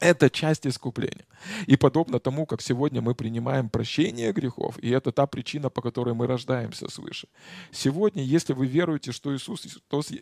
Это 0.00 0.30
часть 0.30 0.66
искупления. 0.66 1.26
И 1.66 1.76
подобно 1.76 2.18
тому, 2.18 2.46
как 2.46 2.62
сегодня 2.62 3.02
мы 3.02 3.14
принимаем 3.14 3.68
прощение 3.68 4.32
грехов, 4.32 4.78
и 4.78 4.88
это 4.90 5.12
та 5.12 5.26
причина, 5.26 5.68
по 5.68 5.82
которой 5.82 6.14
мы 6.14 6.26
рождаемся 6.26 6.88
свыше. 6.88 7.28
Сегодня, 7.70 8.22
если 8.22 8.54
вы 8.54 8.66
веруете, 8.66 9.12
что 9.12 9.34
Иисус 9.34 9.66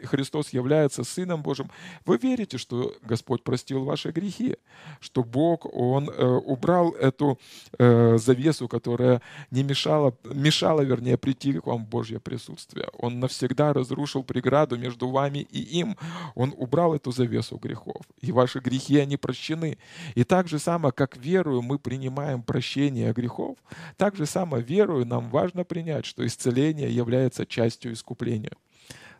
Христос 0.04 0.52
является 0.52 1.04
Сыном 1.04 1.42
Божьим, 1.42 1.70
вы 2.04 2.18
верите, 2.18 2.58
что 2.58 2.92
Господь 3.02 3.44
простил 3.44 3.84
ваши 3.84 4.10
грехи, 4.10 4.56
что 5.00 5.22
Бог, 5.22 5.66
Он 5.72 6.10
э, 6.10 6.24
убрал 6.24 6.90
эту 6.90 7.38
э, 7.78 8.18
завесу, 8.18 8.66
которая 8.66 9.22
не 9.52 9.62
мешала, 9.62 10.12
мешала, 10.24 10.80
вернее, 10.80 11.16
прийти 11.16 11.52
к 11.52 11.66
вам 11.66 11.84
в 11.84 11.88
Божье 11.88 12.18
присутствие. 12.18 12.88
Он 12.98 13.20
навсегда 13.20 13.72
разрушил 13.72 14.24
преграду 14.24 14.76
между 14.76 15.08
вами 15.08 15.38
и 15.38 15.60
им. 15.60 15.96
Он 16.34 16.52
убрал 16.56 16.94
эту 16.94 17.12
завесу 17.12 17.58
грехов. 17.58 18.02
И 18.20 18.32
ваши 18.32 18.58
грехи, 18.58 18.98
они 18.98 19.16
прощены 19.16 19.67
стороны. 19.68 19.78
И 20.14 20.24
так 20.24 20.48
же 20.48 20.58
само, 20.58 20.92
как 20.92 21.16
верую, 21.16 21.62
мы 21.62 21.78
принимаем 21.78 22.42
прощение 22.42 23.12
грехов, 23.12 23.56
так 23.96 24.16
же 24.16 24.26
само 24.26 24.58
верую, 24.58 25.06
нам 25.06 25.30
важно 25.30 25.64
принять, 25.64 26.06
что 26.06 26.26
исцеление 26.26 26.90
является 26.90 27.46
частью 27.46 27.92
искупления. 27.92 28.52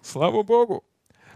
Слава 0.03 0.43
Богу! 0.43 0.85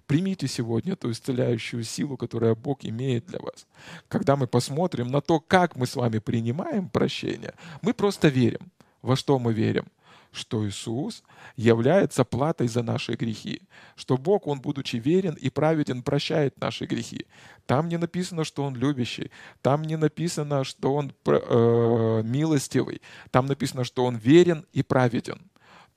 Примите 0.06 0.48
сегодня 0.48 0.94
эту 0.94 1.10
исцеляющую 1.10 1.84
силу, 1.84 2.16
которую 2.16 2.56
Бог 2.56 2.84
имеет 2.84 3.26
для 3.26 3.38
вас. 3.38 3.66
Когда 4.08 4.36
мы 4.36 4.46
посмотрим 4.46 5.08
на 5.08 5.20
то, 5.20 5.40
как 5.40 5.76
мы 5.76 5.86
с 5.86 5.96
вами 5.96 6.18
принимаем 6.18 6.88
прощение, 6.88 7.54
мы 7.82 7.94
просто 7.94 8.28
верим. 8.28 8.72
Во 9.00 9.16
что 9.16 9.38
мы 9.38 9.52
верим? 9.52 9.84
Что 10.32 10.66
Иисус 10.66 11.22
является 11.56 12.24
платой 12.24 12.68
за 12.68 12.82
наши 12.82 13.12
грехи, 13.12 13.62
что 13.96 14.16
Бог, 14.16 14.46
Он, 14.46 14.60
будучи 14.60 14.96
верен 14.96 15.34
и 15.34 15.50
праведен, 15.50 16.02
прощает 16.02 16.58
наши 16.58 16.86
грехи. 16.86 17.26
Там 17.66 17.88
не 17.88 17.98
написано, 17.98 18.44
что 18.44 18.64
Он 18.64 18.74
любящий, 18.74 19.30
там 19.60 19.82
не 19.82 19.96
написано, 19.96 20.64
что 20.64 20.94
Он 20.94 21.12
э, 21.26 22.22
милостивый, 22.24 23.02
там 23.30 23.46
написано, 23.46 23.84
что 23.84 24.04
Он 24.04 24.16
верен 24.16 24.66
и 24.72 24.82
праведен. 24.82 25.50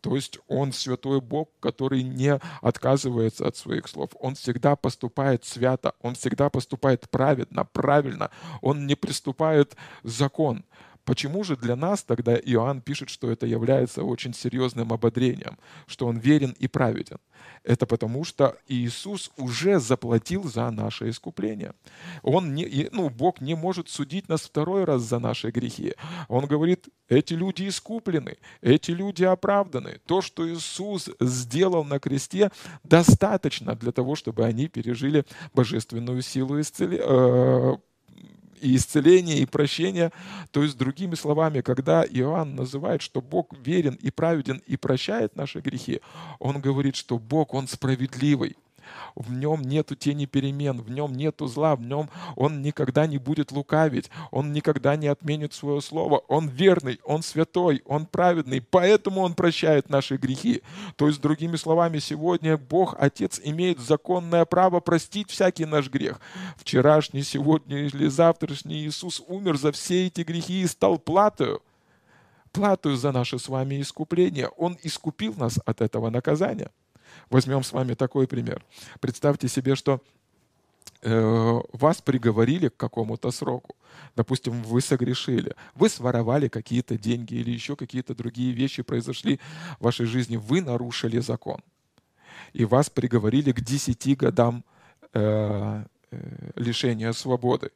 То 0.06 0.16
есть 0.16 0.38
он 0.48 0.72
святой 0.72 1.20
Бог, 1.20 1.50
который 1.60 2.04
не 2.04 2.40
отказывается 2.62 3.48
от 3.48 3.58
своих 3.58 3.88
слов. 3.88 4.12
Он 4.20 4.36
всегда 4.36 4.76
поступает 4.76 5.46
свято, 5.46 5.96
он 6.00 6.14
всегда 6.14 6.52
поступает 6.52 7.10
праведно, 7.10 7.66
правильно. 7.66 8.30
Он 8.62 8.86
не 8.86 8.94
приступает 8.94 9.76
закон. 10.04 10.64
Почему 11.06 11.44
же 11.44 11.56
для 11.56 11.76
нас 11.76 12.04
тогда 12.04 12.36
Иоанн 12.36 12.82
пишет, 12.82 13.10
что 13.10 13.30
это 13.30 13.46
является 13.46 14.04
очень 14.04 14.34
серьезным 14.34 14.92
ободрением, 14.92 15.58
что 15.86 16.08
он 16.08 16.18
верен 16.18 16.56
и 16.58 16.68
праведен? 16.68 17.18
Это 17.64 17.86
потому, 17.86 18.24
что 18.24 18.58
Иисус 18.68 19.32
уже 19.38 19.80
заплатил 19.80 20.44
за 20.44 20.70
наше 20.72 21.10
искупление. 21.10 21.74
Он 22.24 22.56
не, 22.56 22.90
ну, 22.92 23.10
Бог 23.10 23.40
не 23.40 23.56
может 23.56 23.88
судить 23.90 24.30
нас 24.30 24.42
второй 24.42 24.84
раз 24.84 25.04
за 25.04 25.20
наши 25.20 25.52
грехи. 25.52 25.94
Он 26.28 26.46
говорит, 26.48 26.88
эти 27.08 27.34
люди 27.34 27.68
искуплены, 27.68 28.38
эти 28.62 28.92
люди 28.92 29.24
оправданы. 29.24 30.00
То, 30.08 30.22
что 30.22 30.52
Иисус 30.52 31.10
сделал 31.20 31.84
на 31.84 32.00
кресте, 32.00 32.52
достаточно 32.84 33.76
для 33.76 33.92
того, 33.92 34.16
чтобы 34.16 34.44
они 34.44 34.68
пережили 34.68 35.24
божественную 35.54 36.24
силу 36.24 36.60
исцеления 36.60 37.80
и 38.62 38.76
исцеление, 38.76 39.40
и 39.40 39.46
прощение. 39.46 40.12
То 40.52 40.64
есть, 40.64 40.78
другими 40.78 41.16
словами, 41.16 41.62
когда 41.62 42.04
Иоанн 42.04 42.56
называет, 42.56 43.02
что 43.02 43.22
Бог 43.22 43.54
верен 43.58 43.96
и 43.96 44.12
праведен 44.12 44.62
и 44.66 44.78
прощает 44.78 45.36
наши 45.36 45.60
грехи, 45.60 46.02
он 46.40 46.60
говорит, 46.60 46.96
что 46.96 47.18
Бог, 47.18 47.54
Он 47.54 47.68
справедливый 47.68 48.58
в 49.16 49.32
нем 49.32 49.62
нету 49.62 49.96
тени 49.96 50.26
перемен, 50.26 50.82
в 50.82 50.90
нем 50.90 51.14
нету 51.14 51.48
зла, 51.48 51.76
в 51.76 51.82
нем 51.82 52.10
он 52.36 52.62
никогда 52.62 53.08
не 53.08 53.18
будет 53.18 53.52
лукавить, 53.52 54.10
он 54.32 54.54
никогда 54.54 54.96
не 54.96 55.08
отменит 55.08 55.54
свое 55.54 55.82
слово, 55.82 56.20
он 56.28 56.48
верный, 56.48 57.00
он 57.04 57.24
святой, 57.24 57.82
он 57.86 58.06
праведный, 58.06 58.62
поэтому 58.62 59.22
он 59.22 59.34
прощает 59.34 59.90
наши 59.90 60.18
грехи. 60.18 60.62
То 60.96 61.08
есть, 61.08 61.22
другими 61.22 61.56
словами, 61.56 62.00
сегодня 62.00 62.58
Бог, 62.58 62.96
Отец, 63.00 63.40
имеет 63.44 63.80
законное 63.80 64.46
право 64.46 64.80
простить 64.80 65.30
всякий 65.30 65.66
наш 65.66 65.90
грех. 65.90 66.20
Вчерашний, 66.58 67.24
сегодня 67.24 67.86
или 67.86 68.08
завтрашний 68.08 68.86
Иисус 68.86 69.22
умер 69.28 69.58
за 69.58 69.72
все 69.72 70.08
эти 70.08 70.22
грехи 70.22 70.62
и 70.62 70.68
стал 70.68 70.98
платою 70.98 71.62
платою 72.56 72.96
за 72.96 73.12
наше 73.12 73.38
с 73.38 73.50
вами 73.50 73.82
искупление. 73.82 74.48
Он 74.58 74.78
искупил 74.84 75.34
нас 75.38 75.60
от 75.66 75.82
этого 75.82 76.10
наказания. 76.10 76.72
Возьмем 77.30 77.64
с 77.64 77.72
вами 77.72 77.94
такой 77.94 78.28
пример. 78.28 78.64
Представьте 79.00 79.48
себе, 79.48 79.76
что 79.76 80.02
э, 81.02 81.62
вас 81.74 82.02
приговорили 82.02 82.70
к 82.70 82.78
какому-то 82.78 83.32
сроку. 83.32 83.76
Допустим, 84.16 84.62
вы 84.64 84.82
согрешили, 84.82 85.56
вы 85.76 85.90
своровали 85.90 86.48
какие-то 86.48 86.98
деньги 86.98 87.36
или 87.36 87.52
еще 87.52 87.76
какие-то 87.76 88.16
другие 88.16 88.52
вещи 88.52 88.84
произошли 88.84 89.40
в 89.80 89.84
вашей 89.84 90.06
жизни, 90.06 90.38
вы 90.38 90.62
нарушили 90.62 91.20
закон. 91.20 91.62
И 92.54 92.66
вас 92.66 92.90
приговорили 92.90 93.52
к 93.52 93.62
10 93.62 94.18
годам 94.18 94.64
э, 95.14 95.84
э, 96.12 96.52
лишения 96.56 97.12
свободы. 97.14 97.72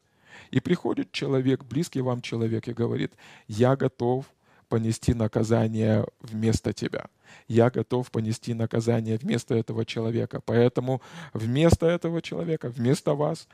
И 0.52 0.60
приходит 0.60 1.12
человек, 1.12 1.64
близкий 1.64 2.02
вам 2.02 2.22
человек, 2.22 2.68
и 2.68 2.74
говорит, 2.74 3.14
я 3.48 3.76
готов 3.76 4.26
понести 4.68 5.14
наказание 5.14 6.06
вместо 6.22 6.74
тебя. 6.74 7.08
Я 7.48 7.70
готов 7.70 8.12
понести 8.12 8.54
наказание 8.54 9.18
вместо 9.18 9.56
этого 9.56 9.86
человека. 9.86 10.42
Поэтому 10.46 11.02
вместо 11.34 11.88
этого 11.88 12.22
человека, 12.22 12.70
вместо 12.70 13.14
вас, 13.14 13.48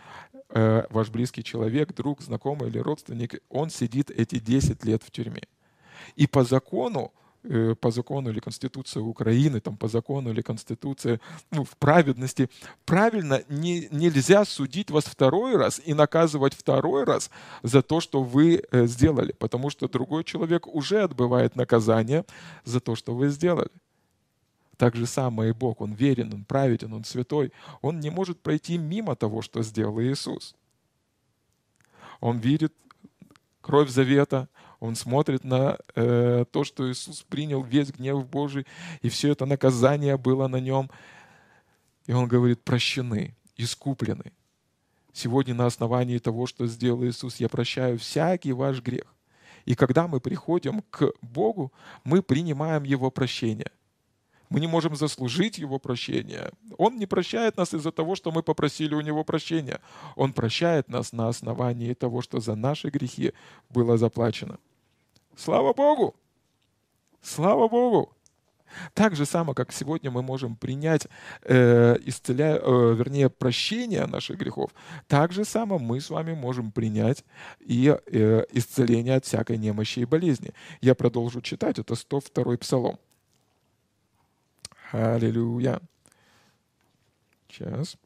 э, 0.49 0.83
ваш 0.89 1.09
близкий 1.09 1.43
человек, 1.43 1.93
друг, 1.93 2.21
знакомый 2.21 2.69
или 2.69 2.79
родственник, 2.79 3.41
он 3.49 3.69
сидит 3.69 4.11
эти 4.11 4.39
10 4.39 4.83
лет 4.85 5.03
в 5.03 5.11
тюрьме. 5.11 5.43
И 6.15 6.27
по 6.27 6.43
закону 6.43 7.13
по 7.81 7.91
закону 7.91 8.29
или 8.29 8.39
Конституции 8.39 8.99
Украины, 8.99 9.59
там, 9.59 9.77
по 9.77 9.87
закону 9.87 10.31
или 10.31 10.41
Конституции, 10.41 11.19
ну, 11.51 11.63
в 11.63 11.77
праведности, 11.77 12.49
правильно 12.85 13.43
не, 13.49 13.87
нельзя 13.91 14.45
судить 14.45 14.91
вас 14.91 15.05
второй 15.05 15.55
раз 15.55 15.81
и 15.83 15.93
наказывать 15.93 16.53
второй 16.53 17.03
раз 17.03 17.29
за 17.63 17.81
то, 17.81 17.99
что 17.99 18.23
вы 18.23 18.63
э, 18.71 18.87
сделали, 18.87 19.33
потому 19.33 19.69
что 19.69 19.87
другой 19.87 20.23
человек 20.23 20.67
уже 20.67 21.03
отбывает 21.03 21.55
наказание 21.55 22.25
за 22.63 22.79
то, 22.79 22.95
что 22.95 23.15
вы 23.15 23.29
сделали. 23.29 23.69
Так 24.77 24.95
же 24.95 25.05
самое 25.05 25.51
и 25.51 25.53
Бог, 25.53 25.81
Он 25.81 25.93
верен, 25.93 26.33
Он 26.33 26.43
праведен, 26.43 26.93
Он 26.93 27.03
святой. 27.03 27.51
Он 27.81 27.99
не 27.99 28.09
может 28.09 28.41
пройти 28.41 28.77
мимо 28.77 29.15
того, 29.15 29.41
что 29.41 29.63
сделал 29.63 30.01
Иисус. 30.01 30.55
Он 32.19 32.39
видит 32.39 32.73
кровь 33.61 33.89
завета, 33.89 34.47
он 34.85 34.95
смотрит 34.95 35.43
на 35.43 35.77
э, 35.95 36.45
то, 36.51 36.63
что 36.63 36.89
Иисус 36.89 37.23
принял 37.23 37.63
весь 37.63 37.91
гнев 37.91 38.27
Божий, 38.27 38.65
и 39.01 39.09
все 39.09 39.31
это 39.31 39.45
наказание 39.45 40.17
было 40.17 40.47
на 40.47 40.59
нем. 40.59 40.89
И 42.05 42.13
он 42.13 42.27
говорит, 42.27 42.63
прощены, 42.63 43.35
искуплены. 43.57 44.31
Сегодня 45.11 45.53
на 45.53 45.65
основании 45.65 46.19
того, 46.19 46.45
что 46.45 46.67
сделал 46.67 47.03
Иисус, 47.05 47.37
я 47.37 47.49
прощаю 47.49 47.97
всякий 47.97 48.53
ваш 48.53 48.81
грех. 48.81 49.13
И 49.65 49.75
когда 49.75 50.07
мы 50.07 50.19
приходим 50.19 50.83
к 50.91 51.11
Богу, 51.21 51.73
мы 52.03 52.21
принимаем 52.21 52.83
Его 52.83 53.09
прощение– 53.11 53.71
мы 54.49 54.59
не 54.59 54.67
можем 54.67 54.95
заслужить 54.95 55.57
Его 55.57 55.79
прощения. 55.79 56.51
Он 56.77 56.97
не 56.97 57.05
прощает 57.05 57.57
нас 57.57 57.73
из-за 57.73 57.91
того, 57.91 58.15
что 58.15 58.31
мы 58.31 58.43
попросили 58.43 58.93
у 58.93 59.01
Него 59.01 59.23
прощения. 59.23 59.81
Он 60.15 60.33
прощает 60.33 60.87
нас 60.87 61.11
на 61.13 61.27
основании 61.27 61.93
того, 61.93 62.21
что 62.21 62.39
за 62.39 62.55
наши 62.55 62.89
грехи 62.89 63.33
было 63.69 63.97
заплачено. 63.97 64.59
Слава 65.35 65.73
Богу! 65.73 66.15
Слава 67.21 67.67
Богу! 67.67 68.11
Так 68.93 69.15
же 69.15 69.25
само, 69.25 69.53
как 69.53 69.71
сегодня 69.71 70.11
мы 70.11 70.21
можем 70.21 70.55
принять, 70.55 71.07
э, 71.43 71.95
исцеля, 72.05 72.57
э, 72.57 72.93
вернее, 72.95 73.29
прощение 73.29 74.05
наших 74.05 74.37
грехов, 74.37 74.71
так 75.07 75.31
же 75.31 75.45
само 75.45 75.79
мы 75.79 76.01
с 76.01 76.09
вами 76.09 76.33
можем 76.33 76.71
принять 76.71 77.23
и 77.59 77.95
э, 78.05 78.45
исцеление 78.51 79.15
от 79.15 79.25
всякой 79.25 79.57
немощи 79.57 79.99
и 79.99 80.05
болезни. 80.05 80.53
Я 80.81 80.95
продолжу 80.95 81.41
читать, 81.41 81.79
это 81.79 81.95
102 81.95 82.57
псалом. 82.57 82.99
Аллилуйя. 84.91 85.79
Сейчас. 87.49 87.97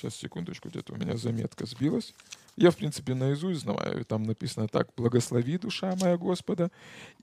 Сейчас, 0.00 0.16
секундочку, 0.16 0.70
где-то 0.70 0.94
у 0.94 0.96
меня 0.96 1.18
заметка 1.18 1.66
сбилась. 1.66 2.14
Я, 2.56 2.70
в 2.70 2.76
принципе, 2.76 3.12
наизусть 3.12 3.60
знаю. 3.60 4.02
Там 4.06 4.22
написано 4.22 4.66
так. 4.66 4.88
«Благослови, 4.96 5.58
душа 5.58 5.94
моя 6.00 6.16
Господа, 6.16 6.70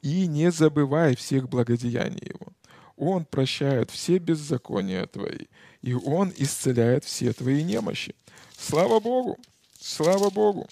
и 0.04 0.28
не 0.28 0.52
забывай 0.52 1.16
всех 1.16 1.50
благодеяний 1.50 2.28
Его. 2.28 2.54
Он 2.96 3.26
прощает 3.26 3.90
все 3.90 4.20
беззакония 4.20 5.08
твои, 5.08 5.48
и 5.82 5.96
Он 5.96 6.32
исцеляет 6.38 7.04
все 7.04 7.34
твои 7.34 7.64
немощи». 7.64 8.14
Слава 8.56 9.00
Богу! 9.00 9.40
Слава 9.80 10.30
Богу! 10.30 10.68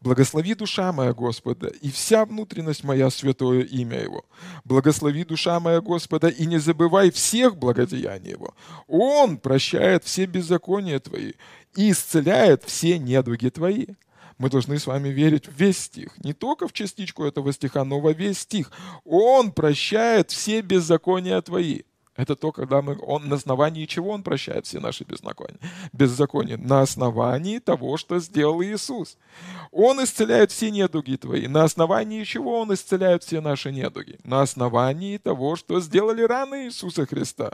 Благослови 0.00 0.54
душа 0.54 0.92
моя 0.92 1.12
Господа, 1.12 1.68
и 1.68 1.90
вся 1.90 2.24
внутренность 2.24 2.84
моя 2.84 3.10
святое 3.10 3.62
имя 3.62 4.00
Его. 4.00 4.24
Благослови 4.64 5.24
душа 5.24 5.58
моя 5.58 5.80
Господа, 5.80 6.28
и 6.28 6.46
не 6.46 6.58
забывай 6.58 7.10
всех 7.10 7.56
благодеяний 7.56 8.30
Его. 8.30 8.54
Он 8.86 9.38
прощает 9.38 10.04
все 10.04 10.26
беззакония 10.26 11.00
Твои 11.00 11.32
и 11.74 11.90
исцеляет 11.90 12.62
все 12.64 12.98
недуги 12.98 13.48
Твои. 13.48 13.86
Мы 14.38 14.50
должны 14.50 14.78
с 14.78 14.86
вами 14.86 15.08
верить 15.08 15.48
в 15.48 15.52
весь 15.58 15.78
стих. 15.78 16.16
Не 16.22 16.32
только 16.32 16.68
в 16.68 16.72
частичку 16.72 17.24
этого 17.24 17.52
стиха, 17.52 17.84
но 17.84 17.98
во 17.98 18.12
весь 18.12 18.40
стих. 18.40 18.70
Он 19.04 19.50
прощает 19.50 20.30
все 20.30 20.60
беззакония 20.60 21.40
Твои. 21.40 21.82
Это 22.18 22.34
то, 22.34 22.50
когда 22.50 22.82
мы, 22.82 22.98
он, 23.00 23.28
на 23.28 23.36
основании 23.36 23.86
чего 23.86 24.10
он 24.10 24.24
прощает 24.24 24.66
все 24.66 24.80
наши 24.80 25.04
беззакония? 25.04 25.60
беззакония? 25.92 26.56
На 26.56 26.80
основании 26.80 27.60
того, 27.60 27.96
что 27.96 28.18
сделал 28.18 28.60
Иисус. 28.60 29.16
Он 29.70 30.02
исцеляет 30.02 30.50
все 30.50 30.72
недуги 30.72 31.14
твои. 31.14 31.46
На 31.46 31.62
основании 31.62 32.24
чего 32.24 32.58
он 32.58 32.74
исцеляет 32.74 33.22
все 33.22 33.40
наши 33.40 33.70
недуги? 33.70 34.18
На 34.24 34.42
основании 34.42 35.16
того, 35.18 35.54
что 35.54 35.80
сделали 35.80 36.22
раны 36.22 36.64
Иисуса 36.66 37.06
Христа. 37.06 37.52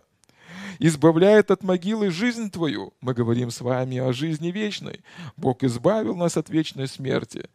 Избавляет 0.79 1.51
от 1.51 1.63
могилы 1.63 2.11
жизнь 2.11 2.51
твою. 2.51 2.95
Мы 3.03 3.13
говорим 3.13 3.51
с 3.51 3.61
вами 3.61 3.99
о 3.99 4.15
жизни 4.15 4.49
вечной. 4.49 5.03
Бог 5.37 5.63
избавил 5.63 6.17
нас 6.17 6.39
от 6.39 6.49
вечной 6.49 6.89
смерти 6.89 7.51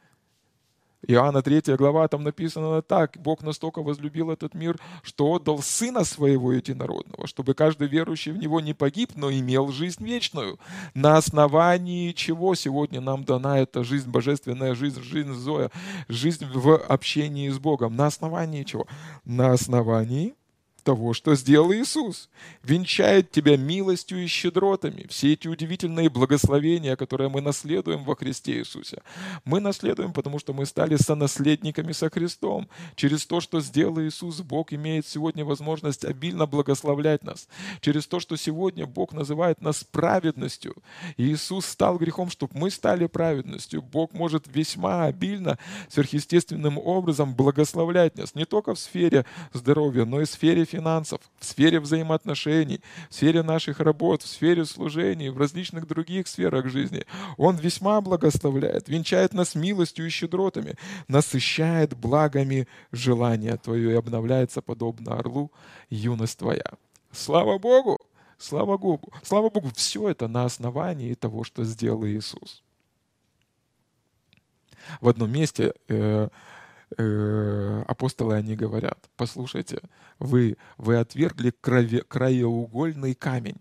Иоанна 1.10 1.42
3 1.42 1.76
глава, 1.76 2.08
там 2.08 2.24
написано 2.24 2.84
так. 2.84 3.18
Бог 3.18 3.42
настолько 3.42 3.82
возлюбил 3.82 4.30
этот 4.30 4.54
мир, 4.54 4.78
что 5.02 5.32
отдал 5.32 5.60
Сына 5.60 6.04
Своего 6.04 6.52
Единородного, 6.54 7.26
чтобы 7.26 7.56
каждый 7.56 7.88
верующий 7.88 8.32
в 8.32 8.38
Него 8.38 8.62
не 8.62 8.76
погиб, 8.76 9.14
но 9.16 9.32
имел 9.32 9.72
жизнь 9.72 10.06
вечную. 10.06 10.60
На 10.94 11.18
основании 11.18 12.12
чего 12.12 12.54
сегодня 12.54 13.02
нам 13.02 13.24
дана 13.24 13.58
эта 13.58 13.84
жизнь, 13.84 14.08
божественная 14.08 14.76
жизнь, 14.76 15.02
жизнь 15.02 15.34
Зоя, 15.34 15.72
жизнь 16.10 16.46
в 16.46 16.78
общении 16.78 17.50
с 17.50 17.58
Богом? 17.58 17.96
На 17.96 18.06
основании 18.06 18.64
чего? 18.64 18.86
На 19.26 19.54
основании 19.54 20.36
того, 20.80 21.14
что 21.14 21.36
сделал 21.36 21.74
Иисус. 21.74 22.30
Венчает 22.64 23.32
тебя 23.32 23.58
милостью 23.58 24.24
и 24.24 24.28
щедротами. 24.28 25.06
Все 25.10 25.34
эти 25.34 25.48
удивительные 25.48 26.10
благословения, 26.10 26.96
которые 26.96 27.30
мы 27.30 27.42
наследуем 27.42 28.04
во 28.04 28.16
Христе 28.16 28.60
Иисусе. 28.60 29.02
Мы 29.46 29.60
наследуем, 29.60 30.14
потому 30.14 30.40
что 30.40 30.54
мы 30.54 30.66
стали 30.66 30.96
сонаследниками 30.96 31.92
со 31.92 32.10
Христом. 32.10 32.70
Через 32.96 33.26
то, 33.26 33.40
что 33.42 33.60
сделал 33.60 34.00
Иисус, 34.02 34.42
Бог 34.42 34.74
имеет 34.74 35.06
сегодня 35.08 35.46
возможность 35.46 36.06
обильно 36.06 36.46
благословлять 36.46 37.24
нас. 37.24 37.48
Через 37.82 38.08
то, 38.08 38.20
что 38.20 38.36
сегодня 38.36 38.86
Бог 38.86 39.14
называет 39.14 39.62
нас 39.62 39.84
праведностью. 39.84 40.76
Иисус 41.18 41.66
стал 41.66 41.98
грехом, 41.98 42.30
чтобы 42.30 42.58
мы 42.58 42.72
стали 42.72 43.08
праведностью. 43.08 43.82
Бог 43.82 44.14
может 44.14 44.46
весьма 44.48 45.06
обильно, 45.06 45.58
сверхъестественным 45.90 46.78
образом 46.78 47.36
благословлять 47.36 48.18
нас. 48.18 48.36
Не 48.36 48.46
только 48.46 48.74
в 48.74 48.80
сфере 48.80 49.26
здоровья, 49.54 50.06
но 50.06 50.22
и 50.22 50.26
в 50.26 50.30
сфере 50.30 50.66
финансов, 50.70 51.20
в 51.40 51.46
сфере 51.46 51.80
взаимоотношений, 51.80 52.82
в 53.10 53.14
сфере 53.14 53.44
наших 53.44 53.80
работ, 53.80 54.22
в 54.22 54.28
сфере 54.28 54.66
служений, 54.66 55.30
в 55.30 55.38
различных 55.38 55.88
других 55.88 56.28
сферах 56.28 56.68
жизни. 56.68 57.06
Он 57.38 57.58
весьма 57.58 58.00
благословляет, 58.02 58.88
венчает 58.88 59.34
нас 59.34 59.56
милостью 59.56 60.06
и 60.06 60.10
щедротами, 60.10 60.76
насыщает 61.08 61.98
благами 61.98 62.68
желания 62.92 63.58
Твое 63.58 63.92
и 63.92 63.96
обновляется 63.96 64.62
подобно 64.62 65.18
орлу 65.18 65.52
юность 65.90 66.38
Твоя. 66.38 66.72
Слава 67.12 67.58
Богу! 67.58 67.98
Слава 68.38 68.78
Богу! 68.78 69.12
Слава 69.24 69.50
Богу! 69.50 69.70
Все 69.76 70.10
это 70.10 70.28
на 70.28 70.46
основании 70.46 71.14
того, 71.16 71.44
что 71.44 71.64
сделал 71.64 72.06
Иисус. 72.06 72.64
В 75.02 75.10
одном 75.10 75.32
месте 75.32 75.74
э, 75.88 76.30
э, 76.98 77.84
апостолы 77.88 78.36
они 78.36 78.56
говорят, 78.56 79.10
послушайте, 79.16 79.82
вы, 80.20 80.58
вы 80.78 80.98
отвергли 80.98 81.52
крове, 81.52 82.02
краеугольный 82.02 83.16
камень. 83.16 83.60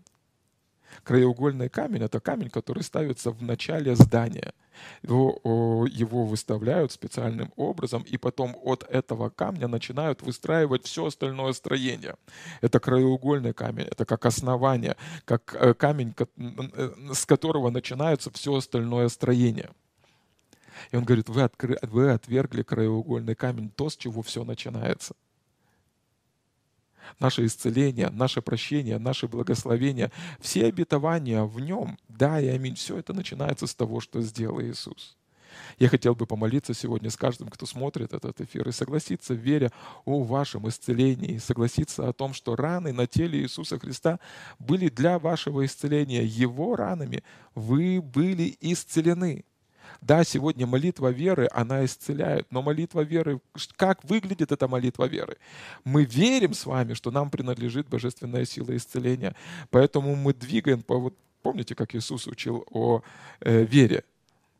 Краеугольный 1.03 1.69
камень— 1.69 2.01
это 2.03 2.19
камень, 2.19 2.49
который 2.49 2.83
ставится 2.83 3.31
в 3.31 3.41
начале 3.41 3.95
здания. 3.95 4.53
Его, 5.03 5.85
его 5.89 6.25
выставляют 6.25 6.91
специальным 6.91 7.51
образом, 7.55 8.03
и 8.03 8.17
потом 8.17 8.55
от 8.63 8.83
этого 8.83 9.29
камня 9.29 9.67
начинают 9.67 10.21
выстраивать 10.21 10.85
все 10.85 11.05
остальное 11.05 11.53
строение. 11.53 12.15
Это 12.61 12.79
краеугольный 12.79 13.53
камень, 13.53 13.85
это 13.85 14.05
как 14.05 14.25
основание, 14.25 14.95
как 15.25 15.53
э, 15.53 15.73
камень, 15.73 16.15
э, 16.17 17.13
с 17.13 17.25
которого 17.25 17.69
начинается 17.69 18.31
все 18.31 18.55
остальное 18.55 19.09
строение. 19.09 19.69
И 20.91 20.95
он 20.95 21.03
говорит, 21.03 21.29
вы, 21.29 21.43
откры, 21.43 21.77
вы 21.81 22.11
отвергли 22.11 22.63
краеугольный 22.63 23.35
камень, 23.35 23.69
то, 23.69 23.89
с 23.89 23.97
чего 23.97 24.21
все 24.21 24.43
начинается. 24.43 25.15
Наше 27.19 27.45
исцеление, 27.45 28.09
наше 28.09 28.41
прощение, 28.41 28.99
наше 28.99 29.27
благословение, 29.27 30.11
все 30.39 30.65
обетования 30.65 31.43
в 31.43 31.59
нем, 31.59 31.97
да 32.07 32.39
и 32.39 32.47
аминь, 32.47 32.75
все 32.75 32.97
это 32.97 33.13
начинается 33.13 33.65
с 33.65 33.73
того, 33.73 33.99
что 33.99 34.21
сделал 34.21 34.61
Иисус. 34.61 35.17
Я 35.77 35.89
хотел 35.89 36.15
бы 36.15 36.25
помолиться 36.25 36.73
сегодня 36.73 37.09
с 37.09 37.17
каждым, 37.17 37.49
кто 37.49 37.65
смотрит 37.65 38.13
этот 38.13 38.39
эфир, 38.41 38.67
и 38.67 38.71
согласиться, 38.71 39.33
веря 39.33 39.71
о 40.05 40.23
вашем 40.23 40.67
исцелении, 40.67 41.33
и 41.33 41.39
согласиться 41.39 42.07
о 42.07 42.13
том, 42.13 42.33
что 42.33 42.55
раны 42.55 42.93
на 42.93 43.07
теле 43.07 43.41
Иисуса 43.41 43.79
Христа 43.79 44.19
были 44.59 44.89
для 44.89 45.19
вашего 45.19 45.65
исцеления. 45.65 46.23
Его 46.23 46.75
ранами 46.75 47.23
вы 47.55 48.01
были 48.01 48.57
исцелены. 48.61 49.45
Да, 50.01 50.23
сегодня 50.23 50.65
молитва 50.65 51.09
веры, 51.09 51.47
она 51.51 51.83
исцеляет, 51.83 52.47
но 52.51 52.61
молитва 52.61 53.01
веры, 53.01 53.41
как 53.75 54.03
выглядит 54.03 54.51
эта 54.51 54.67
молитва 54.67 55.05
веры? 55.05 55.37
Мы 55.83 56.05
верим 56.05 56.53
с 56.53 56.65
вами, 56.65 56.93
что 56.93 57.11
нам 57.11 57.29
принадлежит 57.29 57.89
божественная 57.89 58.45
сила 58.45 58.75
исцеления, 58.75 59.35
поэтому 59.69 60.15
мы 60.15 60.33
двигаем 60.33 60.81
по 60.81 60.97
вот 60.97 61.15
Помните, 61.41 61.73
как 61.73 61.95
Иисус 61.95 62.27
учил 62.27 62.65
о 62.69 63.01
э, 63.39 63.63
вере? 63.63 64.03